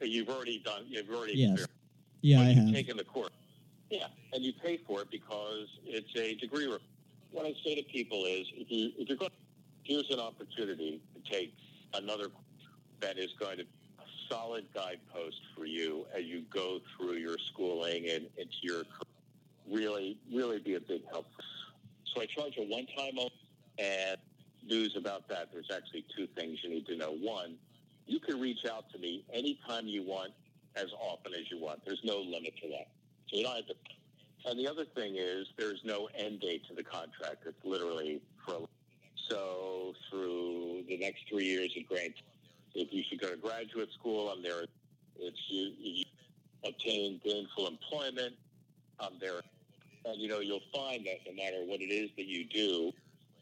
you've 0.00 0.28
already 0.28 0.58
done. 0.58 0.84
You've 0.88 1.08
already 1.10 1.34
yes. 1.34 1.66
Yeah, 2.22 2.40
I 2.40 2.44
have 2.52 2.72
taken 2.72 2.96
the 2.96 3.04
course. 3.04 3.30
Yeah, 3.90 4.06
and 4.32 4.44
you 4.44 4.52
pay 4.52 4.78
for 4.86 5.02
it 5.02 5.10
because 5.10 5.66
it's 5.84 6.14
a 6.16 6.34
degree. 6.34 6.72
What 7.30 7.46
I 7.46 7.54
say 7.64 7.74
to 7.76 7.82
people 7.82 8.24
is, 8.26 8.46
if 8.54 8.70
you 8.70 8.92
if 8.98 9.08
you're 9.08 9.16
going, 9.16 9.30
here's 9.84 10.10
an 10.10 10.20
opportunity 10.20 11.00
to 11.14 11.32
take 11.32 11.54
another 11.94 12.28
course 12.28 12.44
that 13.00 13.18
is 13.18 13.32
going 13.38 13.58
to 13.58 13.64
be 13.64 13.70
a 13.98 14.32
solid 14.32 14.66
guidepost 14.74 15.40
for 15.56 15.64
you 15.64 16.06
as 16.14 16.24
you 16.24 16.42
go 16.52 16.80
through 16.96 17.14
your 17.14 17.36
schooling 17.52 18.08
and 18.10 18.26
into 18.36 18.58
your 18.62 18.84
career. 18.84 19.06
really 19.68 20.18
really 20.32 20.58
be 20.58 20.74
a 20.74 20.80
big 20.80 21.02
help. 21.10 21.26
So 22.14 22.20
I 22.20 22.26
charge 22.26 22.54
a 22.58 22.62
one 22.62 22.86
time 22.96 23.18
and 23.78 24.16
news 24.66 24.96
about 24.96 25.28
that. 25.28 25.48
There's 25.52 25.70
actually 25.74 26.04
two 26.16 26.26
things 26.36 26.58
you 26.62 26.70
need 26.70 26.86
to 26.86 26.96
know. 26.96 27.12
One, 27.12 27.56
you 28.06 28.20
can 28.20 28.40
reach 28.40 28.64
out 28.70 28.90
to 28.92 28.98
me 28.98 29.24
anytime 29.32 29.86
you 29.86 30.02
want, 30.02 30.32
as 30.76 30.88
often 31.00 31.32
as 31.34 31.50
you 31.50 31.60
want. 31.60 31.84
There's 31.84 32.02
no 32.04 32.18
limit 32.18 32.54
to 32.62 32.68
that. 32.68 32.88
So 33.28 33.36
you 33.36 33.44
don't 33.44 33.56
have 33.56 33.66
to. 33.66 33.74
And 34.46 34.58
the 34.58 34.68
other 34.68 34.84
thing 34.84 35.16
is, 35.16 35.48
there's 35.58 35.80
no 35.84 36.08
end 36.14 36.40
date 36.40 36.66
to 36.68 36.74
the 36.74 36.82
contract. 36.82 37.44
It's 37.46 37.64
literally 37.64 38.20
for. 38.44 38.66
So 39.28 39.94
through 40.10 40.84
the 40.88 40.96
next 40.96 41.24
three 41.28 41.44
years 41.44 41.72
at 41.76 41.86
Grant, 41.86 42.14
if 42.74 42.92
you 42.92 43.04
should 43.08 43.20
go 43.20 43.30
to 43.30 43.36
graduate 43.36 43.92
school, 43.92 44.28
I'm 44.28 44.42
there. 44.42 44.64
If 45.18 45.34
you, 45.48 45.72
you 45.78 46.04
obtain 46.64 47.20
gainful 47.22 47.68
employment, 47.68 48.34
I'm 48.98 49.12
there. 49.20 49.42
You 50.14 50.28
know, 50.28 50.40
you'll 50.40 50.60
find 50.74 51.04
that 51.06 51.18
no 51.26 51.34
matter 51.34 51.58
what 51.64 51.80
it 51.80 51.92
is 51.92 52.10
that 52.16 52.26
you 52.26 52.44
do 52.44 52.92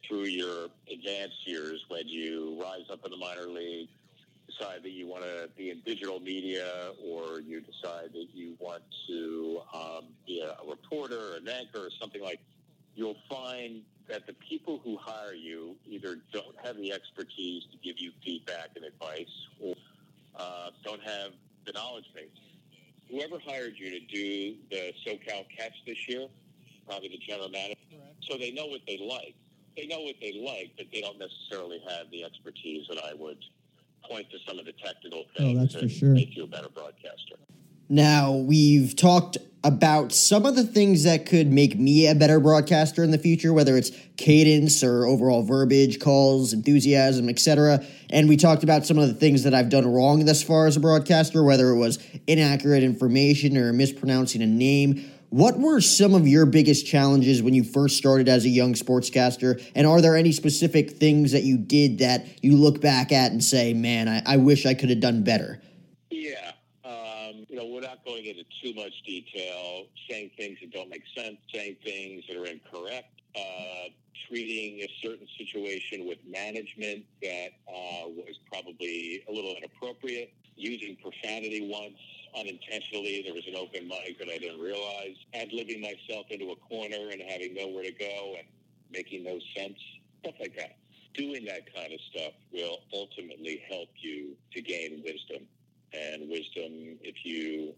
through 0.06 0.24
your 0.24 0.68
advanced 0.90 1.46
years, 1.46 1.84
when 1.88 2.06
you 2.08 2.58
rise 2.60 2.84
up 2.90 3.04
in 3.04 3.10
the 3.10 3.16
minor 3.16 3.46
league, 3.46 3.88
decide 4.46 4.82
that 4.82 4.90
you 4.90 5.06
want 5.06 5.22
to 5.22 5.48
be 5.56 5.70
in 5.70 5.80
digital 5.84 6.20
media 6.20 6.92
or 7.04 7.40
you 7.40 7.60
decide 7.60 8.12
that 8.12 8.26
you 8.32 8.56
want 8.58 8.82
to 9.06 9.60
um, 9.74 10.04
be 10.26 10.40
a, 10.40 10.50
a 10.50 10.68
reporter, 10.68 11.36
an 11.36 11.48
anchor, 11.48 11.86
or 11.86 11.90
something 12.00 12.22
like 12.22 12.40
you'll 12.94 13.16
find 13.28 13.82
that 14.08 14.26
the 14.26 14.32
people 14.34 14.80
who 14.82 14.96
hire 14.96 15.34
you 15.34 15.76
either 15.86 16.16
don't 16.32 16.56
have 16.62 16.76
the 16.76 16.92
expertise 16.92 17.64
to 17.70 17.78
give 17.78 17.98
you 17.98 18.10
feedback 18.24 18.70
and 18.74 18.84
advice 18.84 19.26
or 19.60 19.74
uh, 20.36 20.70
don't 20.84 21.02
have 21.02 21.32
the 21.66 21.72
knowledge 21.72 22.06
base. 22.14 22.28
Whoever 23.10 23.38
hired 23.46 23.74
you 23.76 23.90
to 23.90 24.00
do 24.00 24.56
the 24.70 24.92
SoCal 25.06 25.46
Catch 25.56 25.74
this 25.86 26.08
year, 26.08 26.26
probably 26.88 27.08
the 27.08 27.18
general 27.18 27.48
manager, 27.50 27.78
so 28.22 28.38
they 28.38 28.50
know 28.50 28.66
what 28.66 28.80
they 28.86 28.98
like. 28.98 29.34
They 29.76 29.86
know 29.86 30.00
what 30.00 30.16
they 30.20 30.32
like, 30.32 30.72
but 30.76 30.86
they 30.92 31.00
don't 31.00 31.18
necessarily 31.18 31.80
have 31.88 32.10
the 32.10 32.24
expertise 32.24 32.86
that 32.88 32.98
I 32.98 33.14
would 33.14 33.38
point 34.08 34.30
to 34.30 34.38
some 34.46 34.58
of 34.58 34.64
the 34.64 34.72
technical 34.72 35.24
oh, 35.28 35.38
things 35.38 35.56
Oh, 35.56 35.60
that's 35.60 35.74
that 35.74 35.82
for 35.82 35.88
sure. 35.88 36.08
make 36.10 36.36
you 36.36 36.44
a 36.44 36.46
better 36.46 36.68
broadcaster. 36.68 37.36
Now, 37.88 38.32
we've 38.32 38.94
talked 38.96 39.38
about 39.64 40.12
some 40.12 40.46
of 40.46 40.56
the 40.56 40.64
things 40.64 41.04
that 41.04 41.26
could 41.26 41.52
make 41.52 41.78
me 41.78 42.06
a 42.06 42.14
better 42.14 42.38
broadcaster 42.38 43.02
in 43.02 43.10
the 43.10 43.18
future, 43.18 43.52
whether 43.52 43.76
it's 43.76 43.90
cadence 44.16 44.84
or 44.84 45.04
overall 45.04 45.42
verbiage, 45.42 45.98
calls, 45.98 46.52
enthusiasm, 46.52 47.28
etc. 47.28 47.84
And 48.10 48.28
we 48.28 48.36
talked 48.36 48.62
about 48.62 48.86
some 48.86 48.98
of 48.98 49.08
the 49.08 49.14
things 49.14 49.42
that 49.44 49.54
I've 49.54 49.68
done 49.68 49.90
wrong 49.90 50.24
thus 50.24 50.42
far 50.42 50.66
as 50.66 50.76
a 50.76 50.80
broadcaster, 50.80 51.42
whether 51.42 51.70
it 51.70 51.76
was 51.76 51.98
inaccurate 52.26 52.82
information 52.82 53.56
or 53.56 53.72
mispronouncing 53.72 54.42
a 54.42 54.46
name. 54.46 55.10
What 55.30 55.58
were 55.58 55.80
some 55.82 56.14
of 56.14 56.26
your 56.26 56.46
biggest 56.46 56.86
challenges 56.86 57.42
when 57.42 57.52
you 57.52 57.62
first 57.62 57.98
started 57.98 58.28
as 58.28 58.46
a 58.46 58.48
young 58.48 58.72
sportscaster? 58.72 59.62
And 59.74 59.86
are 59.86 60.00
there 60.00 60.16
any 60.16 60.32
specific 60.32 60.92
things 60.92 61.32
that 61.32 61.42
you 61.42 61.58
did 61.58 61.98
that 61.98 62.42
you 62.42 62.56
look 62.56 62.80
back 62.80 63.12
at 63.12 63.30
and 63.30 63.44
say, 63.44 63.74
man, 63.74 64.08
I, 64.08 64.22
I 64.24 64.36
wish 64.38 64.64
I 64.64 64.72
could 64.72 64.88
have 64.88 65.00
done 65.00 65.24
better? 65.24 65.60
Yeah. 66.10 66.52
Um, 66.82 67.44
you 67.46 67.56
know, 67.56 67.66
we're 67.66 67.82
not 67.82 68.06
going 68.06 68.24
into 68.24 68.44
too 68.62 68.72
much 68.72 68.92
detail, 69.04 69.84
saying 70.08 70.30
things 70.38 70.58
that 70.62 70.72
don't 70.72 70.88
make 70.88 71.04
sense, 71.14 71.36
saying 71.52 71.76
things 71.84 72.24
that 72.28 72.36
are 72.38 72.46
incorrect, 72.46 73.20
uh, 73.36 73.90
treating 74.28 74.80
a 74.80 74.88
certain 75.02 75.26
situation 75.36 76.06
with 76.06 76.18
management 76.26 77.04
that 77.20 77.50
uh, 77.68 78.08
was 78.08 78.38
probably 78.50 79.24
a 79.28 79.32
little 79.32 79.54
inappropriate, 79.56 80.32
using 80.56 80.96
profanity 80.96 81.68
once 81.70 81.98
unintentionally. 82.36 83.22
There 83.24 83.34
was 83.34 83.46
an 83.46 83.56
open 83.56 83.88
mic 83.88 84.18
that 84.18 84.28
I 84.28 84.38
didn't 84.38 84.60
realize, 84.60 85.16
ad 85.34 85.50
libbing 85.50 85.80
myself 85.80 86.26
into 86.30 86.50
a 86.50 86.56
corner 86.56 87.10
and 87.10 87.22
having 87.28 87.54
nowhere 87.54 87.84
to 87.84 87.92
go 87.92 88.34
and 88.38 88.46
making 88.90 89.24
no 89.24 89.38
sense, 89.56 89.78
stuff 90.20 90.34
like 90.40 90.56
that. 90.56 90.76
Doing 91.14 91.44
that 91.46 91.72
kind 91.74 91.92
of 91.92 92.00
stuff 92.12 92.32
will 92.52 92.78
ultimately 92.92 93.62
help 93.68 93.88
you 94.00 94.36
to 94.52 94.60
gain 94.60 95.02
wisdom 95.04 95.46
and 95.92 96.28
wisdom, 96.28 96.98
if 97.02 97.24
you 97.24 97.74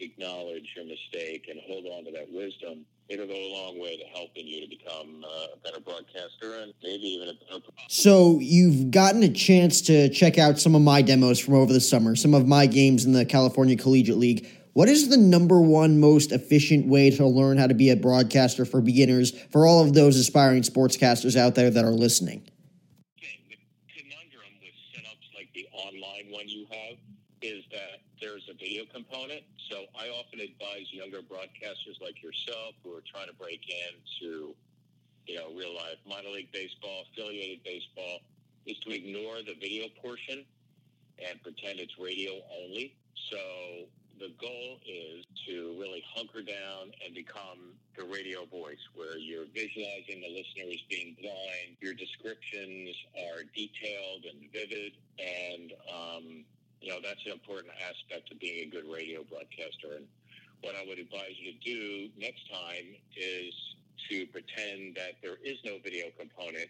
acknowledge 0.00 0.64
your 0.76 0.84
mistake 0.84 1.46
and 1.48 1.60
hold 1.66 1.84
on 1.86 2.04
to 2.04 2.10
that 2.12 2.30
wisdom, 2.30 2.84
it'll 3.08 3.26
go 3.26 3.34
a 3.34 3.52
long 3.52 3.80
way 3.80 3.96
to 3.96 4.04
helping 4.18 4.46
you 4.46 4.60
to 4.60 4.68
become 4.68 5.24
uh, 5.24 5.54
a 5.54 5.58
better 5.62 5.80
broadcaster 5.80 6.58
and 6.62 6.72
maybe 6.82 7.02
even 7.02 7.28
a 7.28 7.34
better. 7.34 7.64
So 7.88 8.38
you've 8.40 8.90
gotten 8.90 9.22
a 9.22 9.28
chance 9.28 9.80
to 9.82 10.08
check 10.08 10.38
out 10.38 10.58
some 10.58 10.74
of 10.74 10.82
my 10.82 11.02
demos 11.02 11.38
from 11.38 11.54
over 11.54 11.72
the 11.72 11.80
summer, 11.80 12.16
some 12.16 12.34
of 12.34 12.46
my 12.46 12.66
games 12.66 13.04
in 13.04 13.12
the 13.12 13.24
California 13.24 13.76
Collegiate 13.76 14.18
League. 14.18 14.48
What 14.72 14.88
is 14.88 15.08
the 15.08 15.16
number 15.16 15.60
one 15.60 15.98
most 15.98 16.30
efficient 16.30 16.86
way 16.86 17.10
to 17.10 17.26
learn 17.26 17.58
how 17.58 17.66
to 17.66 17.74
be 17.74 17.90
a 17.90 17.96
broadcaster 17.96 18.64
for 18.64 18.80
beginners, 18.80 19.32
for 19.50 19.66
all 19.66 19.82
of 19.82 19.94
those 19.94 20.16
aspiring 20.16 20.62
sportscasters 20.62 21.36
out 21.36 21.56
there 21.56 21.70
that 21.70 21.84
are 21.84 21.90
listening? 21.90 22.48
The 23.18 23.56
conundrum 23.92 24.52
with 24.62 24.72
setups 24.94 25.34
like 25.34 25.52
the 25.54 25.66
online 25.72 26.30
one 26.30 26.48
you 26.48 26.66
have 26.70 26.98
is 27.42 27.64
that 27.72 27.99
there's 28.20 28.48
a 28.50 28.54
video 28.54 28.84
component. 28.92 29.42
So 29.70 29.84
I 29.98 30.08
often 30.08 30.40
advise 30.40 30.92
younger 30.92 31.20
broadcasters 31.20 32.00
like 32.00 32.22
yourself 32.22 32.74
who 32.84 32.94
are 32.94 33.02
trying 33.10 33.28
to 33.28 33.34
break 33.34 33.60
into, 33.68 34.54
you 35.26 35.36
know, 35.36 35.48
real 35.56 35.74
life 35.74 35.96
minor 36.08 36.30
league 36.30 36.52
baseball, 36.52 37.04
affiliated 37.12 37.64
baseball, 37.64 38.20
is 38.66 38.78
to 38.80 38.94
ignore 38.94 39.36
the 39.46 39.54
video 39.60 39.86
portion 40.02 40.44
and 41.18 41.42
pretend 41.42 41.80
it's 41.80 41.98
radio 41.98 42.32
only. 42.62 42.94
So 43.30 43.38
the 44.20 44.32
goal 44.38 44.76
is 44.84 45.24
to 45.46 45.74
really 45.80 46.04
hunker 46.14 46.42
down 46.42 46.92
and 47.04 47.14
become 47.14 47.72
the 47.96 48.04
radio 48.04 48.44
voice 48.44 48.84
where 48.94 49.16
you're 49.16 49.46
visualizing 49.54 50.20
the 50.20 50.28
listener 50.28 50.68
as 50.70 50.82
being 50.90 51.16
blind. 51.20 51.80
Your 51.80 51.94
descriptions 51.94 52.94
are 53.16 53.44
detailed 53.56 54.28
and 54.28 54.52
vivid. 54.52 54.92
And, 55.18 55.72
um, 55.88 56.44
you 56.80 56.88
know, 56.88 56.98
that's 57.02 57.24
an 57.24 57.32
important 57.32 57.72
aspect 57.80 58.09
a 58.62 58.70
good 58.70 58.84
radio 58.90 59.24
broadcaster. 59.24 59.96
And 59.96 60.06
what 60.62 60.74
I 60.76 60.84
would 60.86 60.98
advise 60.98 61.36
you 61.40 61.52
to 61.52 61.58
do 61.60 62.10
next 62.18 62.44
time 62.52 62.94
is 63.16 63.54
to 64.10 64.26
pretend 64.26 64.96
that 64.96 65.20
there 65.22 65.36
is 65.44 65.58
no 65.64 65.78
video 65.82 66.06
component 66.18 66.68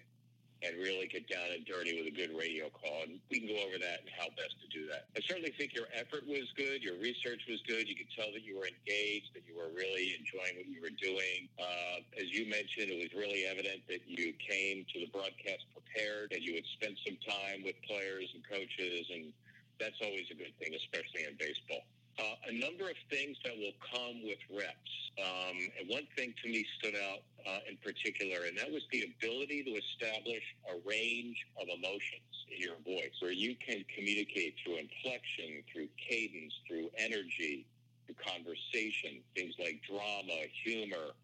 and 0.63 0.77
really 0.77 1.09
get 1.09 1.25
down 1.25 1.49
and 1.57 1.65
dirty 1.65 1.97
with 1.97 2.05
a 2.05 2.13
good 2.13 2.37
radio 2.37 2.69
call. 2.69 3.09
And 3.09 3.17
we 3.33 3.41
can 3.41 3.49
go 3.49 3.57
over 3.65 3.81
that 3.81 4.05
and 4.05 4.13
how 4.13 4.29
best 4.37 4.61
to 4.61 4.69
do 4.69 4.85
that. 4.93 5.09
I 5.17 5.21
certainly 5.25 5.57
think 5.57 5.73
your 5.73 5.89
effort 5.97 6.29
was 6.29 6.53
good. 6.53 6.85
Your 6.85 7.01
research 7.01 7.41
was 7.49 7.65
good. 7.65 7.89
You 7.89 7.97
could 7.97 8.13
tell 8.13 8.29
that 8.37 8.45
you 8.45 8.61
were 8.61 8.69
engaged, 8.69 9.33
that 9.33 9.49
you 9.49 9.57
were 9.57 9.73
really 9.73 10.21
enjoying 10.21 10.61
what 10.61 10.69
you 10.69 10.85
were 10.85 10.93
doing. 11.01 11.49
Uh, 11.57 12.05
as 12.21 12.29
you 12.29 12.45
mentioned, 12.45 12.93
it 12.93 13.01
was 13.01 13.09
really 13.17 13.49
evident 13.49 13.81
that 13.89 14.05
you 14.05 14.37
came 14.37 14.85
to 14.93 15.01
the 15.01 15.09
broadcast 15.09 15.65
prepared, 15.73 16.29
that 16.37 16.45
you 16.45 16.61
had 16.61 16.69
spent 16.77 17.01
some 17.09 17.17
time 17.25 17.65
with 17.65 17.81
players 17.89 18.29
and 18.37 18.45
coaches, 18.45 19.09
and 19.09 19.33
that's 19.81 19.99
always 20.05 20.29
a 20.31 20.37
good 20.37 20.53
thing, 20.61 20.77
especially 20.77 21.25
in 21.25 21.35
baseball. 21.41 21.83
Uh, 22.21 22.53
a 22.53 22.55
number 22.61 22.85
of 22.85 22.99
things 23.09 23.41
that 23.45 23.57
will 23.57 23.73
come 23.81 24.21
with 24.21 24.39
reps. 24.53 24.95
Um, 25.17 25.57
and 25.81 25.89
one 25.89 26.05
thing 26.17 26.35
to 26.45 26.47
me 26.53 26.67
stood 26.79 26.95
out 26.95 27.25
uh, 27.49 27.65
in 27.65 27.81
particular, 27.81 28.45
and 28.45 28.57
that 28.61 28.69
was 28.69 28.85
the 28.93 29.09
ability 29.09 29.65
to 29.65 29.73
establish 29.73 30.45
a 30.69 30.77
range 30.85 31.41
of 31.57 31.73
emotions 31.73 32.29
in 32.53 32.61
your 32.61 32.77
voice 32.85 33.17
where 33.25 33.33
you 33.33 33.57
can 33.57 33.85
communicate 33.97 34.55
through 34.61 34.85
inflection, 34.85 35.65
through 35.73 35.89
cadence, 35.97 36.53
through 36.69 36.93
energy, 36.99 37.65
through 38.05 38.21
conversation, 38.21 39.25
things 39.35 39.55
like 39.57 39.81
drama, 39.89 40.45
humor, 40.65 41.17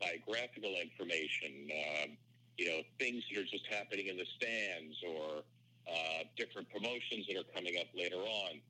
biographical 0.00 0.74
information, 0.82 1.70
um, 1.70 2.08
you 2.58 2.66
know, 2.66 2.80
things 2.98 3.22
that 3.30 3.40
are 3.40 3.46
just 3.46 3.66
happening 3.70 4.08
in 4.08 4.16
the 4.16 4.26
stands 4.34 4.96
or 5.06 5.44
uh, 5.90 6.24
different 6.36 6.70
promotions 6.70 7.26
that 7.26 7.36
are 7.36 7.48
coming 7.54 7.74
up 7.80 7.86
later 7.94 8.22
on 8.22 8.60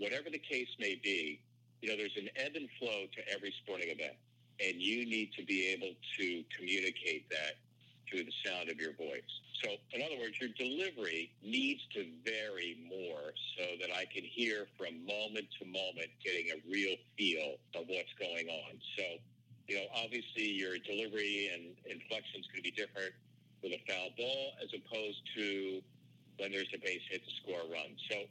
whatever 0.00 0.30
the 0.32 0.40
case 0.40 0.68
may 0.80 0.98
be, 1.04 1.40
you 1.82 1.90
know, 1.90 1.96
there's 1.96 2.16
an 2.16 2.28
ebb 2.36 2.56
and 2.56 2.68
flow 2.80 3.04
to 3.12 3.20
every 3.32 3.52
sporting 3.62 3.88
event, 3.90 4.16
and 4.58 4.80
you 4.80 5.04
need 5.04 5.30
to 5.36 5.44
be 5.44 5.68
able 5.68 5.92
to 6.18 6.42
communicate 6.56 7.28
that 7.28 7.60
through 8.08 8.24
the 8.24 8.32
sound 8.44 8.68
of 8.70 8.80
your 8.80 8.96
voice. 8.96 9.32
So, 9.62 9.76
in 9.92 10.00
other 10.02 10.16
words, 10.18 10.40
your 10.40 10.50
delivery 10.56 11.30
needs 11.44 11.84
to 11.92 12.08
vary 12.24 12.80
more 12.88 13.36
so 13.56 13.64
that 13.80 13.94
I 13.94 14.08
can 14.08 14.24
hear 14.24 14.66
from 14.76 15.04
moment 15.04 15.46
to 15.60 15.68
moment, 15.68 16.08
getting 16.24 16.48
a 16.48 16.58
real 16.68 16.96
feel 17.16 17.60
of 17.76 17.84
what's 17.86 18.12
going 18.18 18.48
on. 18.48 18.72
So, 18.96 19.04
you 19.68 19.76
know, 19.76 19.86
obviously 20.02 20.48
your 20.48 20.80
delivery 20.80 21.52
and 21.52 21.76
inflection 21.84 22.40
is 22.40 22.48
going 22.48 22.64
to 22.64 22.68
be 22.72 22.72
different 22.72 23.12
with 23.62 23.72
a 23.76 23.80
foul 23.86 24.08
ball 24.16 24.56
as 24.64 24.72
opposed 24.72 25.20
to 25.36 25.82
when 26.40 26.50
there's 26.50 26.72
a 26.72 26.80
base 26.80 27.04
hit 27.12 27.20
to 27.20 27.32
score 27.44 27.60
a 27.60 27.68
run. 27.68 27.92
So, 28.08 28.24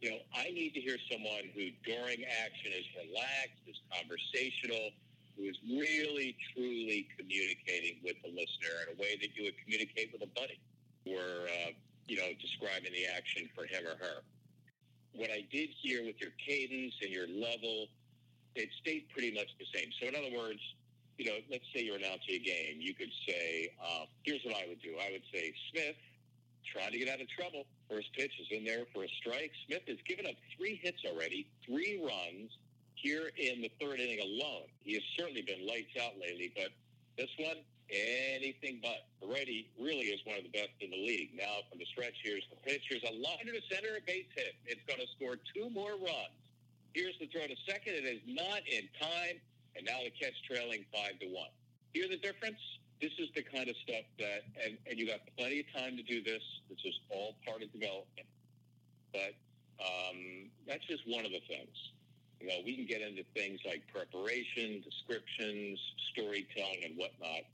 you 0.00 0.10
know, 0.12 0.20
I 0.36 0.52
need 0.52 0.76
to 0.76 0.80
hear 0.80 0.96
someone 1.10 1.48
who 1.56 1.72
during 1.88 2.20
action 2.24 2.72
is 2.76 2.84
relaxed, 3.00 3.64
is 3.66 3.80
conversational, 3.88 4.92
who 5.36 5.48
is 5.48 5.56
really, 5.64 6.36
truly 6.52 7.08
communicating 7.16 7.96
with 8.04 8.20
the 8.20 8.28
listener 8.28 8.84
in 8.84 8.92
a 8.92 8.96
way 9.00 9.16
that 9.16 9.32
you 9.32 9.48
would 9.48 9.56
communicate 9.64 10.12
with 10.12 10.20
a 10.20 10.30
buddy 10.36 10.60
or, 11.08 11.48
uh, 11.48 11.72
you 12.08 12.16
know, 12.20 12.28
describing 12.40 12.92
the 12.92 13.08
action 13.08 13.48
for 13.56 13.64
him 13.64 13.88
or 13.88 13.96
her. 13.96 14.20
What 15.16 15.30
I 15.30 15.48
did 15.50 15.70
here 15.80 16.04
with 16.04 16.20
your 16.20 16.30
cadence 16.36 16.94
and 17.00 17.10
your 17.10 17.26
level, 17.26 17.88
it 18.54 18.68
stayed 18.80 19.08
pretty 19.10 19.32
much 19.32 19.48
the 19.58 19.66
same. 19.72 19.88
So, 20.00 20.08
in 20.08 20.14
other 20.14 20.36
words, 20.36 20.60
you 21.18 21.26
know, 21.26 21.36
let's 21.50 21.64
say 21.74 21.84
you're 21.84 21.96
announcing 21.96 22.36
a 22.36 22.38
game, 22.38 22.80
you 22.80 22.94
could 22.94 23.12
say, 23.28 23.72
uh, 23.76 24.04
here's 24.24 24.40
what 24.44 24.56
I 24.56 24.64
would 24.68 24.80
do. 24.80 24.96
I 24.96 25.12
would 25.12 25.24
say, 25.32 25.52
Smith, 25.70 25.96
trying 26.64 26.92
to 26.92 26.98
get 26.98 27.08
out 27.08 27.20
of 27.20 27.28
trouble. 27.28 27.66
First 27.88 28.12
pitch 28.12 28.32
is 28.40 28.46
in 28.50 28.64
there 28.64 28.84
for 28.94 29.04
a 29.04 29.08
strike. 29.20 29.52
Smith 29.66 29.82
has 29.88 29.98
given 30.06 30.26
up 30.26 30.34
three 30.56 30.80
hits 30.82 31.02
already, 31.06 31.46
three 31.64 32.00
runs 32.02 32.50
here 32.94 33.30
in 33.36 33.62
the 33.62 33.70
third 33.80 34.00
inning 34.00 34.20
alone. 34.20 34.68
He 34.82 34.94
has 34.94 35.02
certainly 35.18 35.42
been 35.42 35.66
lights 35.66 35.96
out 36.00 36.18
lately, 36.20 36.52
but 36.54 36.70
this 37.16 37.30
one, 37.38 37.56
anything 37.90 38.80
but. 38.82 39.06
The 39.20 39.28
really 39.78 40.12
is 40.12 40.20
one 40.24 40.38
of 40.38 40.44
the 40.44 40.50
best 40.50 40.74
in 40.80 40.90
the 40.90 41.00
league. 41.00 41.30
Now 41.34 41.64
from 41.68 41.78
the 41.78 41.86
stretch, 41.86 42.14
here's 42.22 42.44
the 42.50 42.56
pitch. 42.56 42.82
Here's 42.88 43.04
a 43.04 43.14
line 43.14 43.46
to 43.46 43.52
the 43.52 43.62
center, 43.70 43.96
a 43.96 44.02
base 44.04 44.28
hit. 44.36 44.54
It's 44.66 44.80
going 44.86 45.00
to 45.00 45.06
score 45.16 45.36
two 45.54 45.70
more 45.70 45.92
runs. 45.92 46.36
Here's 46.92 47.16
the 47.18 47.26
throw 47.26 47.46
to 47.46 47.56
second. 47.66 47.94
It 47.94 48.04
is 48.04 48.20
not 48.26 48.62
in 48.66 48.88
time, 49.00 49.40
and 49.76 49.86
now 49.86 49.98
the 50.02 50.10
catch 50.10 50.34
trailing 50.48 50.84
five 50.92 51.18
to 51.20 51.26
one. 51.26 51.50
Hear 51.92 52.08
the 52.08 52.18
difference? 52.18 52.58
This 53.00 53.12
is 53.18 53.28
the 53.34 53.42
kind 53.42 53.68
of 53.68 53.76
stuff 53.82 54.04
that, 54.18 54.44
and, 54.64 54.76
and 54.88 54.98
you 54.98 55.06
got 55.06 55.20
plenty 55.38 55.60
of 55.60 55.66
time 55.72 55.96
to 55.96 56.02
do 56.02 56.22
this. 56.22 56.42
This 56.68 56.78
is 56.84 56.94
all 57.10 57.34
part 57.46 57.62
of 57.62 57.72
development. 57.72 58.28
But 59.12 59.34
Um, 59.80 60.50
that's 60.68 60.84
just 60.84 61.08
one 61.08 61.24
of 61.24 61.32
the 61.32 61.40
things. 61.48 61.72
You 62.40 62.48
know, 62.48 62.60
we 62.64 62.76
can 62.76 62.84
get 62.84 63.00
into 63.00 63.24
things 63.32 63.60
like 63.64 63.80
preparation, 63.88 64.84
descriptions, 64.84 65.80
storytelling, 66.12 66.84
and 66.84 66.96
whatnot 67.00 67.48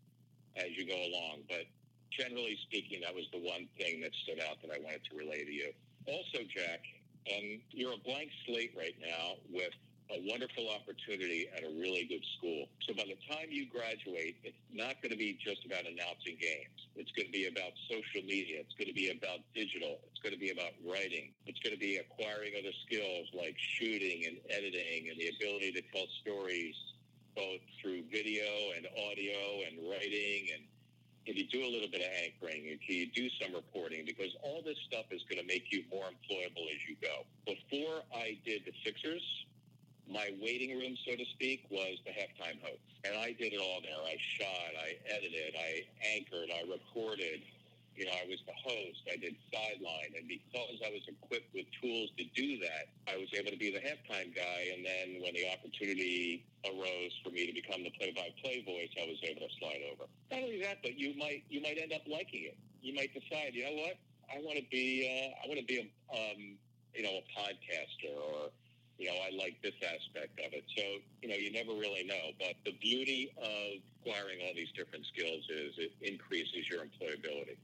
as 0.57 0.75
you 0.75 0.87
go 0.87 0.99
along. 0.99 1.47
But 1.49 1.71
generally 2.11 2.59
speaking, 2.67 3.01
that 3.07 3.15
was 3.15 3.31
the 3.31 3.39
one 3.39 3.69
thing 3.79 4.01
that 4.03 4.11
stood 4.27 4.41
out 4.43 4.59
that 4.63 4.75
I 4.75 4.83
wanted 4.83 5.05
to 5.11 5.17
relay 5.17 5.45
to 5.45 5.53
you. 5.53 5.71
Also, 6.07 6.43
Jack, 6.51 6.83
and 7.31 7.63
you're 7.71 7.95
a 7.95 8.03
blank 8.03 8.31
slate 8.45 8.75
right 8.77 8.99
now 8.99 9.39
with 9.51 9.75
a 10.11 10.23
wonderful 10.29 10.71
opportunity 10.71 11.51
at 11.57 11.65
a 11.65 11.71
really 11.75 12.07
good 12.07 12.23
school. 12.39 12.69
So 12.87 12.95
by 12.95 13.05
the 13.11 13.19
time 13.27 13.51
you 13.51 13.67
graduate, 13.67 14.39
it's 14.45 14.59
not 14.71 15.03
going 15.03 15.11
to 15.11 15.19
be 15.19 15.35
just 15.35 15.67
about 15.67 15.83
announcing 15.83 16.39
games. 16.39 16.79
It's 16.95 17.11
going 17.13 17.27
to 17.27 17.35
be 17.35 17.51
about 17.51 17.75
social 17.91 18.23
media. 18.23 18.63
It's 18.63 18.75
going 18.79 18.89
to 18.89 18.95
be 18.95 19.11
about 19.11 19.43
digital. 19.55 19.99
It's 20.11 20.23
going 20.23 20.35
to 20.35 20.39
be 20.39 20.55
about 20.55 20.79
writing. 20.87 21.35
It's 21.47 21.59
going 21.61 21.75
to 21.75 21.81
be 21.81 21.99
acquiring 21.99 22.55
other 22.55 22.75
skills 22.87 23.27
like 23.35 23.57
shooting 23.59 24.31
and 24.31 24.39
editing 24.51 25.11
and 25.11 25.19
the 25.19 25.35
ability 25.35 25.75
to 25.75 25.83
tell 25.91 26.07
stories 26.23 26.75
both 27.35 27.61
through 27.83 28.07
video 28.11 28.47
and 28.79 28.87
audio 28.97 29.67
and 29.67 29.83
writing 29.91 30.55
and 30.55 30.65
if 31.27 31.35
you 31.35 31.47
do 31.51 31.67
a 31.67 31.71
little 31.71 31.91
bit 31.91 32.01
of 32.01 32.11
anchoring, 32.23 32.71
if 32.71 32.89
you 32.89 33.11
do 33.11 33.29
some 33.43 33.53
reporting, 33.53 34.05
because 34.07 34.31
all 34.43 34.63
this 34.63 34.79
stuff 34.87 35.11
is 35.11 35.23
going 35.29 35.43
to 35.43 35.47
make 35.47 35.67
you 35.75 35.83
more 35.91 36.07
employable 36.07 36.71
as 36.71 36.79
you 36.87 36.95
go. 37.03 37.27
Before 37.45 38.07
I 38.15 38.39
did 38.47 38.63
the 38.65 38.71
Sixers, 38.85 39.23
my 40.11 40.31
waiting 40.41 40.79
room, 40.79 40.97
so 41.07 41.17
to 41.17 41.25
speak, 41.35 41.67
was 41.71 41.99
the 42.05 42.13
halftime 42.13 42.61
host. 42.63 42.83
And 43.05 43.17
I 43.17 43.33
did 43.39 43.53
it 43.53 43.61
all 43.61 43.81
there. 43.83 43.99
I 43.99 44.17
shot, 44.39 44.73
I 44.79 44.97
edited, 45.11 45.55
I 45.59 45.83
anchored, 46.15 46.51
I 46.55 46.63
reported. 46.71 47.43
You 47.97 48.05
know, 48.05 48.13
I 48.13 48.29
was 48.29 48.37
the 48.45 48.53
host. 48.53 49.01
I 49.09 49.17
did 49.17 49.35
sideline. 49.49 50.13
And 50.13 50.29
because 50.29 50.77
I 50.85 50.93
was 50.93 51.01
equipped 51.09 51.49
with 51.57 51.65
tools 51.81 52.13
to 52.21 52.25
do 52.37 52.61
that, 52.61 52.93
I 53.09 53.17
was 53.17 53.33
able 53.33 53.51
to 53.51 53.57
be 53.57 53.73
the 53.73 53.81
halftime 53.81 54.37
guy. 54.37 54.69
And 54.77 54.85
then 54.85 55.25
when 55.25 55.33
the 55.33 55.49
opportunity 55.49 56.45
arose 56.69 57.17
for 57.25 57.31
me 57.31 57.49
to 57.49 57.55
become 57.57 57.83
the 57.83 57.95
play-by-play 57.97 58.69
voice, 58.69 58.93
I 59.01 59.09
was 59.09 59.17
able 59.25 59.49
to 59.49 59.53
slide 59.57 59.81
over. 59.89 60.05
Not 60.31 60.45
only 60.45 60.61
that, 60.61 60.85
but 60.85 60.99
you 61.01 61.17
might 61.17 61.45
you 61.49 61.63
might 61.63 61.81
end 61.81 61.95
up 61.97 62.05
liking 62.05 62.53
it. 62.53 62.59
You 62.83 62.93
might 62.93 63.17
decide, 63.17 63.57
you 63.57 63.65
know 63.65 63.81
what, 63.81 63.97
I 64.29 64.39
want 64.43 64.59
to 64.59 64.65
be 64.71 65.09
uh, 65.09 65.45
I 65.45 65.49
want 65.49 65.61
to 65.61 65.67
be 65.67 65.79
a 65.81 65.87
um, 66.13 66.59
you 66.95 67.03
know 67.03 67.17
a 67.17 67.25
podcaster 67.33 68.13
or 68.13 68.51
you 68.99 69.07
know, 69.07 69.15
I 69.15 69.37
like 69.37 69.61
this 69.63 69.75
aspect 69.83 70.39
of 70.41 70.53
it. 70.53 70.65
So, 70.77 70.83
you 71.23 71.29
know, 71.29 71.35
you 71.35 71.53
never 71.53 71.73
really 71.73 72.05
know. 72.05 72.33
But 72.39 72.55
the 72.65 72.73
beauty 72.81 73.33
of 73.37 73.83
acquiring 74.01 74.39
all 74.47 74.55
these 74.55 74.73
different 74.77 75.05
skills 75.07 75.45
is 75.51 75.75
it 75.79 75.93
increases 76.01 76.69
your 76.71 76.81
employability. 76.81 77.57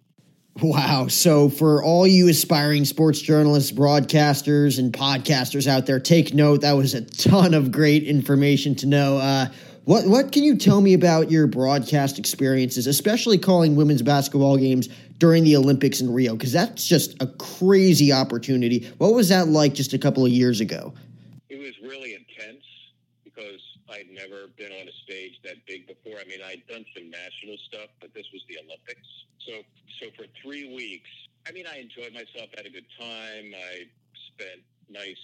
Wow. 0.61 1.07
So, 1.09 1.49
for 1.49 1.83
all 1.83 2.07
you 2.07 2.29
aspiring 2.29 2.85
sports 2.85 3.23
journalists, 3.23 3.73
broadcasters, 3.73 4.79
and 4.79 4.93
podcasters 4.93 5.67
out 5.67 5.87
there, 5.87 5.99
take 5.99 6.35
note. 6.35 6.61
That 6.61 6.73
was 6.73 6.93
a 6.93 7.01
ton 7.01 7.55
of 7.55 7.73
great 7.73 8.03
information 8.03 8.75
to 8.77 8.87
know. 8.87 9.17
Uh, 9.17 9.47
what 9.85 10.07
what 10.07 10.31
can 10.31 10.45
you 10.45 10.57
tell 10.57 10.83
me 10.83 10.93
about 10.93 11.31
your 11.31 11.47
broadcast 11.47 12.19
experiences, 12.19 12.87
especially 12.87 13.39
calling 13.39 13.77
women's 13.77 14.03
basketball 14.03 14.59
games 14.59 14.89
during 15.17 15.43
the 15.43 15.57
Olympics 15.57 16.03
in 16.03 16.13
Rio? 16.13 16.37
Because 16.37 16.53
that's 16.53 16.87
just 16.87 17.21
a 17.23 17.27
crazy 17.27 18.13
opportunity. 18.13 18.93
What 18.99 19.15
was 19.15 19.31
that 19.31 19.49
like 19.49 19.73
just 19.73 19.95
a 19.95 19.99
couple 19.99 20.25
of 20.25 20.31
years 20.31 20.61
ago? 20.61 20.93
I'd 24.03 24.11
never 24.11 24.49
been 24.59 24.73
on 24.73 24.89
a 24.89 24.97
stage 25.05 25.39
that 25.45 25.63
big 25.67 25.87
before. 25.87 26.19
I 26.19 26.25
mean, 26.25 26.41
I'd 26.43 26.67
done 26.67 26.85
some 26.97 27.11
national 27.11 27.57
stuff, 27.69 27.93
but 28.01 28.15
this 28.15 28.27
was 28.33 28.43
the 28.49 28.59
Olympics. 28.59 29.07
So, 29.47 29.63
so 30.01 30.11
for 30.17 30.27
three 30.43 30.75
weeks, 30.75 31.11
I 31.47 31.53
mean, 31.53 31.67
I 31.71 31.79
enjoyed 31.79 32.15
myself, 32.15 32.51
had 32.57 32.67
a 32.67 32.73
good 32.73 32.89
time. 32.99 33.55
I 33.55 33.87
spent 34.35 34.65
nice 34.91 35.23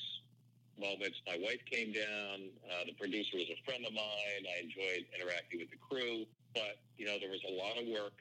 moments. 0.78 1.18
My 1.26 1.38
wife 1.42 1.58
came 1.66 1.90
down. 1.90 2.54
Uh, 2.70 2.86
the 2.86 2.94
producer 2.94 3.34
was 3.34 3.50
a 3.50 3.58
friend 3.66 3.82
of 3.86 3.92
mine. 3.94 4.42
I 4.46 4.62
enjoyed 4.62 5.10
interacting 5.10 5.58
with 5.58 5.70
the 5.74 5.80
crew, 5.82 6.22
but 6.54 6.78
you 6.98 7.06
know, 7.06 7.18
there 7.18 7.30
was 7.30 7.42
a 7.48 7.54
lot 7.54 7.82
of 7.82 7.88
work 7.88 8.14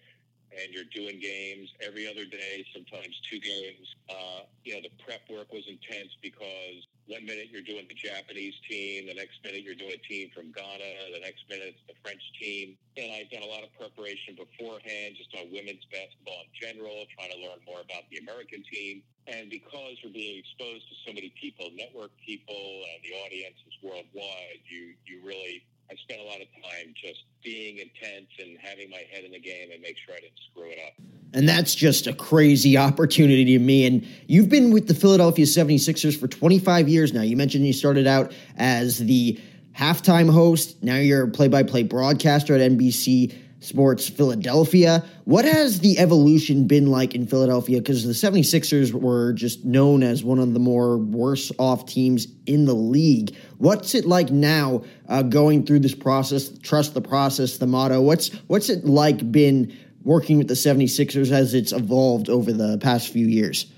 and 0.52 0.74
you're 0.74 0.90
doing 0.96 1.20
games 1.20 1.70
every 1.82 2.08
other 2.08 2.26
day, 2.26 2.66
sometimes 2.74 3.20
two 3.30 3.40
games. 3.40 3.96
Uh, 4.10 4.48
you 4.64 4.76
know, 4.76 4.82
the 4.82 4.94
prep 5.04 5.22
work 5.30 5.52
was 5.52 5.68
intense 5.68 6.16
because 6.22 6.88
one 7.08 7.24
minute 7.26 7.48
you're 7.52 7.64
doing 7.64 7.88
the 7.88 7.96
Japanese 7.96 8.56
team, 8.68 9.08
the 9.08 9.16
next 9.16 9.40
minute 9.44 9.64
you're 9.64 9.80
doing 9.80 9.96
a 9.96 10.04
team 10.08 10.30
from 10.36 10.52
Ghana, 10.52 11.16
the 11.16 11.24
next 11.24 11.48
minute 11.48 11.76
it's 11.76 11.86
the 11.88 11.96
French 12.04 12.22
team. 12.40 12.76
And 13.00 13.12
I've 13.16 13.32
done 13.32 13.44
a 13.44 13.52
lot 13.52 13.64
of 13.64 13.72
preparation 13.80 14.36
beforehand 14.36 15.16
just 15.16 15.32
on 15.36 15.48
women's 15.52 15.84
basketball 15.88 16.44
in 16.44 16.52
general, 16.56 17.08
trying 17.16 17.32
to 17.32 17.40
learn 17.40 17.64
more 17.64 17.80
about 17.80 18.08
the 18.12 18.20
American 18.20 18.64
team. 18.68 19.04
And 19.28 19.50
because 19.50 20.00
we're 20.04 20.16
being 20.16 20.40
exposed 20.40 20.84
to 20.88 20.96
so 21.08 21.12
many 21.16 21.32
people, 21.40 21.72
network 21.76 22.12
people, 22.24 22.84
and 22.92 23.00
the 23.04 23.16
audience 23.24 23.60
is 23.68 23.76
worldwide, 23.84 24.64
you, 24.68 24.96
you 25.08 25.24
really 25.24 25.64
I 25.90 25.96
spent 25.96 26.20
a 26.20 26.24
lot 26.24 26.42
of 26.42 26.48
time 26.62 26.94
just 27.02 27.24
being 27.44 27.78
intense 27.78 28.28
and 28.40 28.58
having 28.62 28.90
my 28.90 29.04
head 29.12 29.24
in 29.24 29.32
the 29.32 29.40
game 29.40 29.72
and 29.72 29.82
make 29.82 29.96
sure 30.06 30.16
I 30.16 30.20
didn't 30.20 30.40
screw 30.52 30.70
it 30.70 30.80
up. 30.86 30.94
And 31.34 31.48
that's 31.48 31.76
just 31.76 32.08
a 32.08 32.14
crazy 32.14 32.78
opportunity 32.78 33.46
to 33.46 33.60
me. 33.60 33.86
And 33.86 34.06
you've 34.28 34.50
been 34.50 34.72
with 34.72 34.88
the 34.88 34.94
Philadelphia 34.94 35.46
76ers 35.46 36.20
for 36.20 36.28
25 36.28 36.90
years 36.90 37.14
now. 37.14 37.22
You 37.22 37.38
mentioned 37.38 37.66
you 37.66 37.74
started 37.74 38.06
out 38.06 38.34
as 38.58 39.00
the 39.00 39.40
halftime 39.78 40.30
host. 40.30 40.82
Now 40.84 40.96
you're 40.96 41.24
a 41.24 41.28
play 41.30 41.48
by 41.48 41.64
play 41.64 41.84
broadcaster 41.84 42.54
at 42.56 42.62
NBC 42.62 43.34
Sports 43.60 44.08
Philadelphia. 44.08 45.04
What 45.26 45.46
has 45.46 45.80
the 45.80 45.98
evolution 46.00 46.68
been 46.68 46.92
like 46.92 47.16
in 47.16 47.26
Philadelphia? 47.26 47.80
Because 47.80 48.06
the 48.06 48.14
76ers 48.14 48.94
were 48.94 49.34
just 49.34 49.66
known 49.66 50.04
as 50.04 50.24
one 50.24 50.40
of 50.40 50.54
the 50.54 50.60
more 50.60 50.98
worse 50.98 51.52
off 51.58 51.86
teams 51.86 52.28
in 52.46 52.66
the 52.66 52.76
league. 52.76 53.36
What's 53.58 53.96
it 53.96 54.06
like 54.06 54.30
now 54.30 54.84
uh, 55.08 55.24
going 55.24 55.66
through 55.66 55.80
this 55.80 55.96
process? 55.96 56.50
Trust 56.60 56.94
the 56.94 57.02
process, 57.02 57.58
the 57.58 57.68
motto. 57.68 58.02
What's, 58.02 58.30
what's 58.48 58.70
it 58.70 58.86
like 58.86 59.32
been 59.32 59.76
working 60.04 60.38
with 60.38 60.48
the 60.48 60.54
76ers 60.54 61.32
as 61.32 61.54
it's 61.54 61.72
evolved 61.72 62.30
over 62.30 62.54
the 62.54 62.78
past 62.78 63.10
few 63.10 63.26
years? 63.26 63.72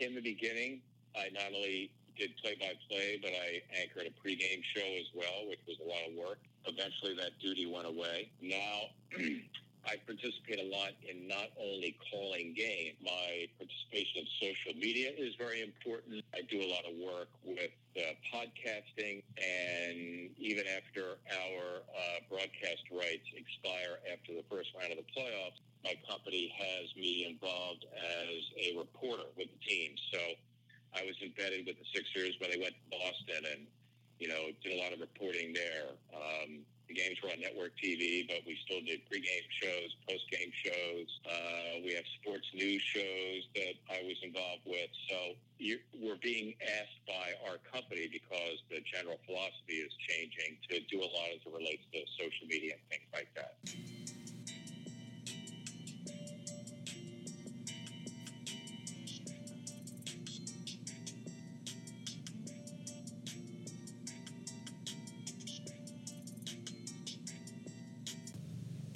In 0.00 0.14
the 0.14 0.20
beginning, 0.20 0.80
I 1.16 1.28
not 1.32 1.52
only 1.54 1.90
did 2.16 2.36
play 2.36 2.56
by 2.60 2.72
play, 2.88 3.18
but 3.20 3.32
I 3.32 3.62
anchored 3.80 4.06
a 4.06 4.28
pregame 4.28 4.62
show 4.74 4.86
as 5.00 5.06
well, 5.14 5.48
which 5.48 5.60
was 5.66 5.78
a 5.80 5.88
lot 5.88 5.98
of 6.08 6.14
work. 6.14 6.38
Eventually, 6.66 7.14
that 7.16 7.38
duty 7.40 7.66
went 7.66 7.86
away. 7.86 8.30
Now, 8.40 8.82
I 9.86 10.00
participate 10.06 10.60
a 10.60 10.68
lot 10.72 10.96
in 11.04 11.28
not 11.28 11.52
only 11.60 11.96
calling 12.10 12.54
game, 12.56 12.96
my 13.04 13.48
participation 13.60 14.24
in 14.24 14.28
social 14.40 14.72
media 14.80 15.12
is 15.16 15.36
very 15.36 15.60
important. 15.60 16.24
I 16.32 16.40
do 16.48 16.60
a 16.64 16.68
lot 16.72 16.88
of 16.88 16.96
work 16.96 17.28
with 17.44 17.72
uh, 17.96 18.16
podcasting, 18.32 19.22
and 19.36 20.32
even 20.40 20.64
after 20.72 21.20
our 21.28 21.84
uh, 21.84 22.18
broadcast 22.32 22.88
rights 22.90 23.28
expire 23.36 24.00
after 24.08 24.32
the 24.32 24.44
first 24.48 24.72
round 24.72 24.92
of 24.92 24.98
the 24.98 25.08
playoffs, 25.12 25.60
my 25.84 25.94
company 26.08 26.48
has 26.56 26.88
me 26.96 27.28
involved 27.28 27.84
as 27.92 28.40
a 28.56 28.78
reporter 28.78 29.28
with 29.36 29.48
the 29.52 29.60
team. 29.68 29.92
So 30.12 30.20
I 30.96 31.04
was 31.04 31.14
embedded 31.20 31.66
with 31.66 31.76
the 31.76 31.88
Sixers 31.92 32.40
when 32.40 32.50
they 32.50 32.58
went 32.58 32.72
to 32.72 32.84
Boston 32.88 33.44
and, 33.52 33.66
you 34.18 34.28
know, 34.28 34.48
did 34.64 34.72
a 34.72 34.80
lot 34.80 34.92
of 34.96 35.00
reporting 35.00 35.52
there. 35.52 35.92
Um, 36.16 36.64
the 36.88 36.94
games 36.94 37.16
were 37.22 37.30
on 37.30 37.40
network 37.40 37.72
TV, 37.80 38.26
but 38.28 38.44
we 38.46 38.58
still 38.64 38.80
did 38.84 39.00
pregame 39.08 39.46
shows, 39.62 39.90
postgame 40.08 40.52
shows. 40.52 41.08
Uh, 41.24 41.80
we 41.84 41.94
have 41.94 42.04
sports 42.20 42.46
news 42.54 42.82
shows 42.82 43.40
that 43.54 43.74
I 43.90 44.04
was 44.04 44.18
involved 44.22 44.64
with. 44.66 44.90
So 45.08 45.36
we're 45.96 46.20
being 46.20 46.54
asked 46.60 47.00
by 47.06 47.32
our 47.48 47.56
company 47.70 48.08
because 48.10 48.60
the 48.68 48.82
general 48.84 49.16
philosophy 49.24 49.80
is 49.80 49.92
changing 50.08 50.58
to 50.70 50.80
do 50.90 51.00
a 51.00 51.08
lot 51.08 51.32
as 51.32 51.40
it 51.44 51.52
relates 51.52 51.84
to 51.94 52.00
social 52.18 52.46
media 52.48 52.76
and 52.76 52.84
things 52.90 53.03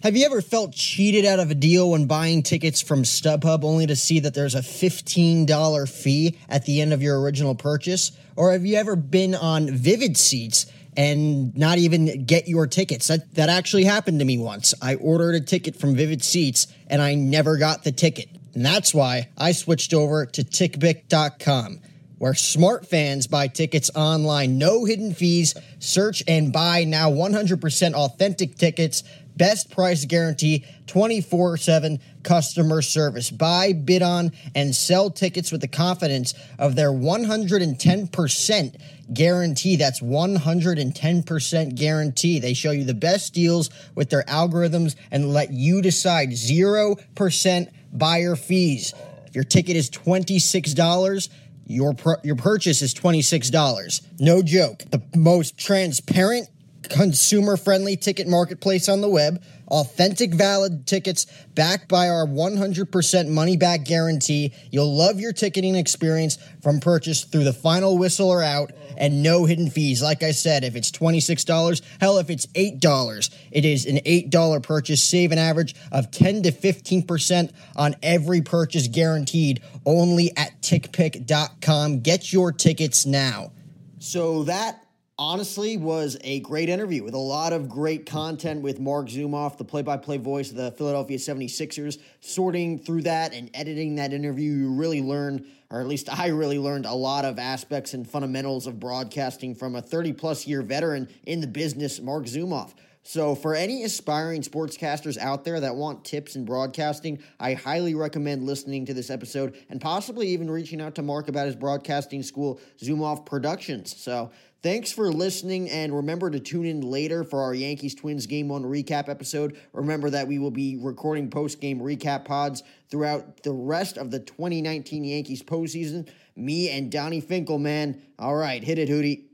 Have 0.08 0.16
you 0.16 0.24
ever 0.24 0.40
felt 0.40 0.72
cheated 0.72 1.26
out 1.26 1.38
of 1.38 1.50
a 1.50 1.54
deal 1.54 1.90
when 1.90 2.06
buying 2.06 2.42
tickets 2.42 2.80
from 2.80 3.02
StubHub 3.02 3.62
only 3.62 3.86
to 3.88 3.94
see 3.94 4.20
that 4.20 4.32
there's 4.32 4.54
a 4.54 4.60
$15 4.60 5.86
fee 5.86 6.38
at 6.48 6.64
the 6.64 6.80
end 6.80 6.94
of 6.94 7.02
your 7.02 7.20
original 7.20 7.54
purchase? 7.54 8.12
Or 8.34 8.52
have 8.52 8.64
you 8.64 8.76
ever 8.76 8.96
been 8.96 9.34
on 9.34 9.68
Vivid 9.70 10.16
Seats 10.16 10.64
and 10.96 11.54
not 11.54 11.76
even 11.76 12.24
get 12.24 12.48
your 12.48 12.66
tickets? 12.66 13.08
That, 13.08 13.34
that 13.34 13.50
actually 13.50 13.84
happened 13.84 14.20
to 14.20 14.24
me 14.24 14.38
once. 14.38 14.72
I 14.80 14.94
ordered 14.94 15.34
a 15.34 15.40
ticket 15.42 15.76
from 15.76 15.94
Vivid 15.94 16.24
Seats 16.24 16.68
and 16.86 17.02
I 17.02 17.14
never 17.14 17.58
got 17.58 17.84
the 17.84 17.92
ticket. 17.92 18.30
And 18.54 18.64
that's 18.64 18.94
why 18.94 19.28
I 19.36 19.52
switched 19.52 19.92
over 19.92 20.24
to 20.24 20.42
TickPick.com 20.42 21.80
where 22.16 22.34
smart 22.34 22.86
fans 22.86 23.26
buy 23.26 23.46
tickets 23.46 23.90
online, 23.94 24.58
no 24.58 24.84
hidden 24.84 25.14
fees, 25.14 25.54
search 25.78 26.22
and 26.26 26.52
buy 26.52 26.84
now 26.84 27.10
100% 27.10 27.94
authentic 27.94 28.56
tickets 28.56 29.04
best 29.38 29.70
price 29.70 30.04
guarantee, 30.04 30.64
24 30.86 31.56
7 31.56 32.00
customer 32.22 32.82
service. 32.82 33.30
Buy, 33.30 33.72
bid 33.72 34.02
on, 34.02 34.32
and 34.54 34.74
sell 34.74 35.08
tickets 35.10 35.50
with 35.50 35.62
the 35.62 35.68
confidence 35.68 36.34
of 36.58 36.76
their 36.76 36.90
110% 36.90 38.80
guarantee. 39.14 39.76
That's 39.76 40.00
110% 40.00 41.74
guarantee. 41.74 42.38
They 42.38 42.54
show 42.54 42.72
you 42.72 42.84
the 42.84 42.92
best 42.94 43.32
deals 43.32 43.70
with 43.94 44.10
their 44.10 44.24
algorithms 44.24 44.96
and 45.10 45.32
let 45.32 45.52
you 45.52 45.80
decide 45.80 46.30
0% 46.30 47.68
buyer 47.92 48.36
fees. 48.36 48.92
If 49.26 49.34
your 49.34 49.44
ticket 49.44 49.76
is 49.76 49.88
$26, 49.90 51.28
your 51.66 51.94
your 52.24 52.36
purchase 52.36 52.82
is 52.82 52.94
$26. 52.94 54.02
No 54.18 54.42
joke. 54.42 54.84
The 54.90 55.02
most 55.14 55.58
transparent 55.58 56.48
consumer 56.88 57.56
friendly 57.56 57.96
ticket 57.96 58.26
marketplace 58.26 58.88
on 58.88 59.00
the 59.00 59.08
web, 59.08 59.42
authentic 59.68 60.32
valid 60.32 60.86
tickets 60.86 61.26
backed 61.54 61.88
by 61.88 62.08
our 62.08 62.26
100% 62.26 63.28
money 63.28 63.56
back 63.56 63.84
guarantee. 63.84 64.52
You'll 64.70 64.96
love 64.96 65.20
your 65.20 65.32
ticketing 65.32 65.74
experience 65.74 66.38
from 66.62 66.80
purchase 66.80 67.24
through 67.24 67.44
the 67.44 67.52
final 67.52 67.98
whistle 67.98 68.28
or 68.28 68.42
out 68.42 68.72
and 68.96 69.22
no 69.22 69.44
hidden 69.44 69.70
fees. 69.70 70.02
Like 70.02 70.22
I 70.22 70.32
said, 70.32 70.64
if 70.64 70.74
it's 70.74 70.90
$26, 70.90 71.82
hell, 72.00 72.18
if 72.18 72.30
it's 72.30 72.46
$8, 72.46 73.34
it 73.50 73.64
is 73.64 73.86
an 73.86 73.98
$8 73.98 74.62
purchase. 74.62 75.02
Save 75.02 75.32
an 75.32 75.38
average 75.38 75.74
of 75.92 76.10
10 76.10 76.42
to 76.44 76.52
15% 76.52 77.52
on 77.76 77.94
every 78.02 78.40
purchase 78.40 78.88
guaranteed 78.88 79.62
only 79.84 80.36
at 80.36 80.60
tickpick.com. 80.62 82.00
Get 82.00 82.32
your 82.32 82.52
tickets 82.52 83.06
now. 83.06 83.52
So 83.98 84.44
that 84.44 84.82
honestly 85.18 85.76
was 85.76 86.16
a 86.22 86.38
great 86.40 86.68
interview 86.68 87.02
with 87.02 87.14
a 87.14 87.18
lot 87.18 87.52
of 87.52 87.68
great 87.68 88.06
content 88.06 88.62
with 88.62 88.78
Marc 88.78 89.08
Zumoff, 89.08 89.58
the 89.58 89.64
play 89.64 89.82
by 89.82 89.96
play 89.96 90.16
voice 90.16 90.50
of 90.50 90.56
the 90.56 90.70
Philadelphia 90.72 91.18
76ers. 91.18 91.98
Sorting 92.20 92.78
through 92.78 93.02
that 93.02 93.34
and 93.34 93.50
editing 93.52 93.96
that 93.96 94.12
interview, 94.12 94.52
you 94.52 94.72
really 94.72 95.02
learn, 95.02 95.44
or 95.70 95.80
at 95.80 95.88
least 95.88 96.08
I 96.08 96.28
really 96.28 96.58
learned, 96.58 96.86
a 96.86 96.94
lot 96.94 97.24
of 97.24 97.38
aspects 97.38 97.94
and 97.94 98.08
fundamentals 98.08 98.66
of 98.66 98.78
broadcasting 98.78 99.56
from 99.56 99.74
a 99.74 99.82
30 99.82 100.12
plus 100.12 100.46
year 100.46 100.62
veteran 100.62 101.08
in 101.26 101.40
the 101.40 101.48
business, 101.48 102.00
Marc 102.00 102.26
Zumoff. 102.26 102.74
So, 103.08 103.34
for 103.34 103.54
any 103.54 103.84
aspiring 103.84 104.42
sportscasters 104.42 105.16
out 105.16 105.42
there 105.42 105.58
that 105.60 105.74
want 105.74 106.04
tips 106.04 106.36
in 106.36 106.44
broadcasting, 106.44 107.20
I 107.40 107.54
highly 107.54 107.94
recommend 107.94 108.44
listening 108.44 108.84
to 108.84 108.92
this 108.92 109.08
episode 109.08 109.56
and 109.70 109.80
possibly 109.80 110.28
even 110.28 110.50
reaching 110.50 110.82
out 110.82 110.94
to 110.96 111.02
Marc 111.02 111.28
about 111.28 111.46
his 111.46 111.56
broadcasting 111.56 112.22
school, 112.22 112.60
Zumoff 112.78 113.24
Productions. 113.24 113.96
So, 113.96 114.30
Thanks 114.60 114.90
for 114.90 115.12
listening, 115.12 115.70
and 115.70 115.94
remember 115.94 116.30
to 116.30 116.40
tune 116.40 116.66
in 116.66 116.80
later 116.80 117.22
for 117.22 117.42
our 117.42 117.54
Yankees 117.54 117.94
Twins 117.94 118.26
Game 118.26 118.48
1 118.48 118.64
recap 118.64 119.08
episode. 119.08 119.56
Remember 119.72 120.10
that 120.10 120.26
we 120.26 120.40
will 120.40 120.50
be 120.50 120.76
recording 120.76 121.30
post 121.30 121.60
game 121.60 121.78
recap 121.78 122.24
pods 122.24 122.64
throughout 122.90 123.44
the 123.44 123.52
rest 123.52 123.96
of 123.96 124.10
the 124.10 124.18
2019 124.18 125.04
Yankees 125.04 125.44
postseason. 125.44 126.08
Me 126.34 126.70
and 126.70 126.90
Donnie 126.90 127.20
Finkel, 127.20 127.60
man. 127.60 128.02
All 128.18 128.34
right, 128.34 128.64
hit 128.64 128.80
it, 128.80 128.88
Hootie. 128.88 129.26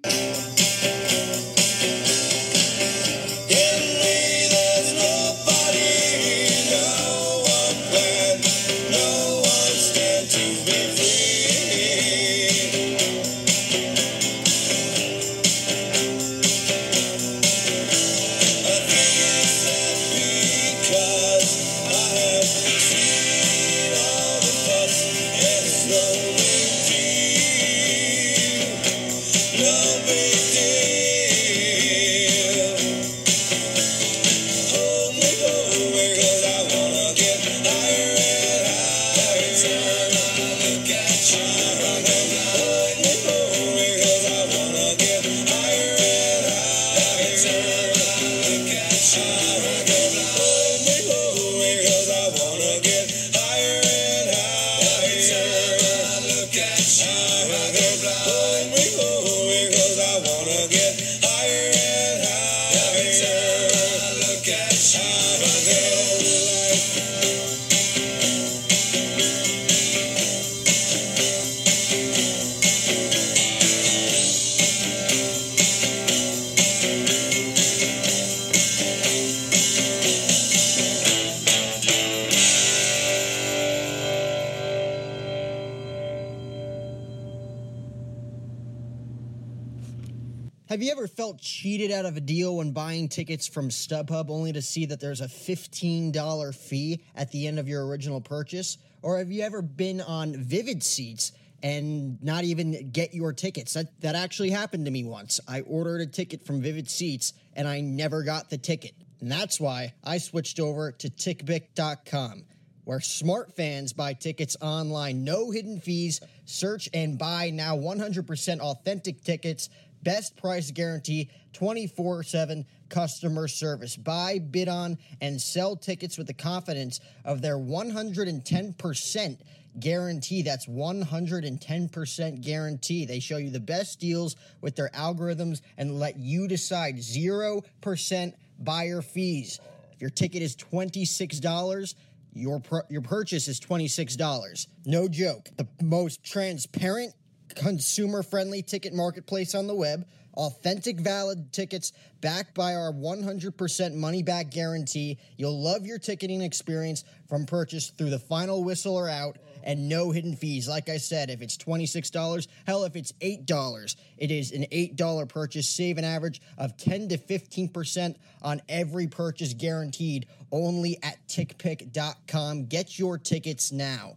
Have 90.74 90.82
you 90.82 90.90
ever 90.90 91.06
felt 91.06 91.38
cheated 91.38 91.92
out 91.92 92.04
of 92.04 92.16
a 92.16 92.20
deal 92.20 92.56
when 92.56 92.72
buying 92.72 93.08
tickets 93.08 93.46
from 93.46 93.68
StubHub 93.68 94.28
only 94.28 94.52
to 94.54 94.60
see 94.60 94.86
that 94.86 94.98
there's 94.98 95.20
a 95.20 95.28
$15 95.28 96.52
fee 96.52 97.00
at 97.14 97.30
the 97.30 97.46
end 97.46 97.60
of 97.60 97.68
your 97.68 97.86
original 97.86 98.20
purchase? 98.20 98.78
Or 99.00 99.18
have 99.18 99.30
you 99.30 99.42
ever 99.42 99.62
been 99.62 100.00
on 100.00 100.34
Vivid 100.34 100.82
Seats 100.82 101.30
and 101.62 102.20
not 102.24 102.42
even 102.42 102.90
get 102.90 103.14
your 103.14 103.32
tickets? 103.32 103.74
That, 103.74 104.00
that 104.00 104.16
actually 104.16 104.50
happened 104.50 104.86
to 104.86 104.90
me 104.90 105.04
once. 105.04 105.38
I 105.46 105.60
ordered 105.60 106.00
a 106.00 106.06
ticket 106.06 106.44
from 106.44 106.60
Vivid 106.60 106.90
Seats 106.90 107.34
and 107.52 107.68
I 107.68 107.80
never 107.80 108.24
got 108.24 108.50
the 108.50 108.58
ticket. 108.58 108.96
And 109.20 109.30
that's 109.30 109.60
why 109.60 109.94
I 110.02 110.18
switched 110.18 110.58
over 110.58 110.90
to 110.90 111.08
tickpick.com 111.08 112.46
where 112.84 113.00
smart 113.00 113.56
fans 113.56 113.92
buy 113.92 114.12
tickets 114.12 114.56
online, 114.60 115.24
no 115.24 115.50
hidden 115.50 115.80
fees, 115.80 116.20
search 116.44 116.88
and 116.92 117.18
buy 117.18 117.50
now 117.50 117.76
100% 117.76 118.60
authentic 118.60 119.22
tickets 119.24 119.70
best 120.04 120.36
price 120.36 120.70
guarantee, 120.70 121.30
24 121.54 122.22
7 122.22 122.66
customer 122.88 123.48
service. 123.48 123.96
Buy, 123.96 124.38
bid 124.38 124.68
on, 124.68 124.98
and 125.20 125.40
sell 125.40 125.74
tickets 125.74 126.16
with 126.16 126.26
the 126.26 126.34
confidence 126.34 127.00
of 127.24 127.42
their 127.42 127.56
110% 127.56 129.38
guarantee. 129.80 130.42
That's 130.42 130.66
110% 130.66 132.40
guarantee. 132.40 133.04
They 133.04 133.20
show 133.20 133.38
you 133.38 133.50
the 133.50 133.60
best 133.60 133.98
deals 133.98 134.36
with 134.60 134.76
their 134.76 134.90
algorithms 134.90 135.60
and 135.76 135.98
let 135.98 136.18
you 136.18 136.46
decide 136.46 136.96
0% 136.96 138.32
buyer 138.60 139.02
fees. 139.02 139.60
If 139.92 140.00
your 140.00 140.10
ticket 140.10 140.42
is 140.42 140.56
$26, 140.56 141.94
your, 142.32 142.62
your 142.88 143.02
purchase 143.02 143.48
is 143.48 143.60
$26. 143.60 144.66
No 144.86 145.08
joke. 145.08 145.48
The 145.56 145.66
most 145.82 146.24
transparent 146.24 147.14
consumer 147.54 148.22
friendly 148.22 148.62
ticket 148.62 148.94
marketplace 148.94 149.54
on 149.54 149.66
the 149.66 149.74
web, 149.74 150.06
authentic 150.34 150.98
valid 150.98 151.52
tickets 151.52 151.92
backed 152.20 152.54
by 152.54 152.74
our 152.74 152.92
100% 152.92 153.94
money 153.94 154.22
back 154.22 154.50
guarantee. 154.50 155.18
You'll 155.36 155.62
love 155.62 155.86
your 155.86 155.98
ticketing 155.98 156.42
experience 156.42 157.04
from 157.28 157.46
purchase 157.46 157.90
through 157.90 158.10
the 158.10 158.18
final 158.18 158.64
whistle 158.64 158.96
or 158.96 159.08
out 159.08 159.38
and 159.62 159.88
no 159.88 160.10
hidden 160.10 160.36
fees. 160.36 160.68
Like 160.68 160.88
I 160.88 160.98
said, 160.98 161.30
if 161.30 161.40
it's 161.40 161.56
$26, 161.56 162.46
hell, 162.66 162.84
if 162.84 162.96
it's 162.96 163.12
$8, 163.12 163.96
it 164.18 164.30
is 164.30 164.52
an 164.52 164.66
$8 164.70 165.28
purchase. 165.28 165.68
Save 165.68 165.98
an 165.98 166.04
average 166.04 166.40
of 166.58 166.76
10 166.76 167.08
to 167.08 167.18
15% 167.18 168.16
on 168.42 168.60
every 168.68 169.06
purchase 169.06 169.54
guaranteed 169.54 170.26
only 170.52 170.98
at 171.02 171.26
tickpick.com. 171.28 172.66
Get 172.66 172.98
your 172.98 173.18
tickets 173.18 173.72
now. 173.72 174.16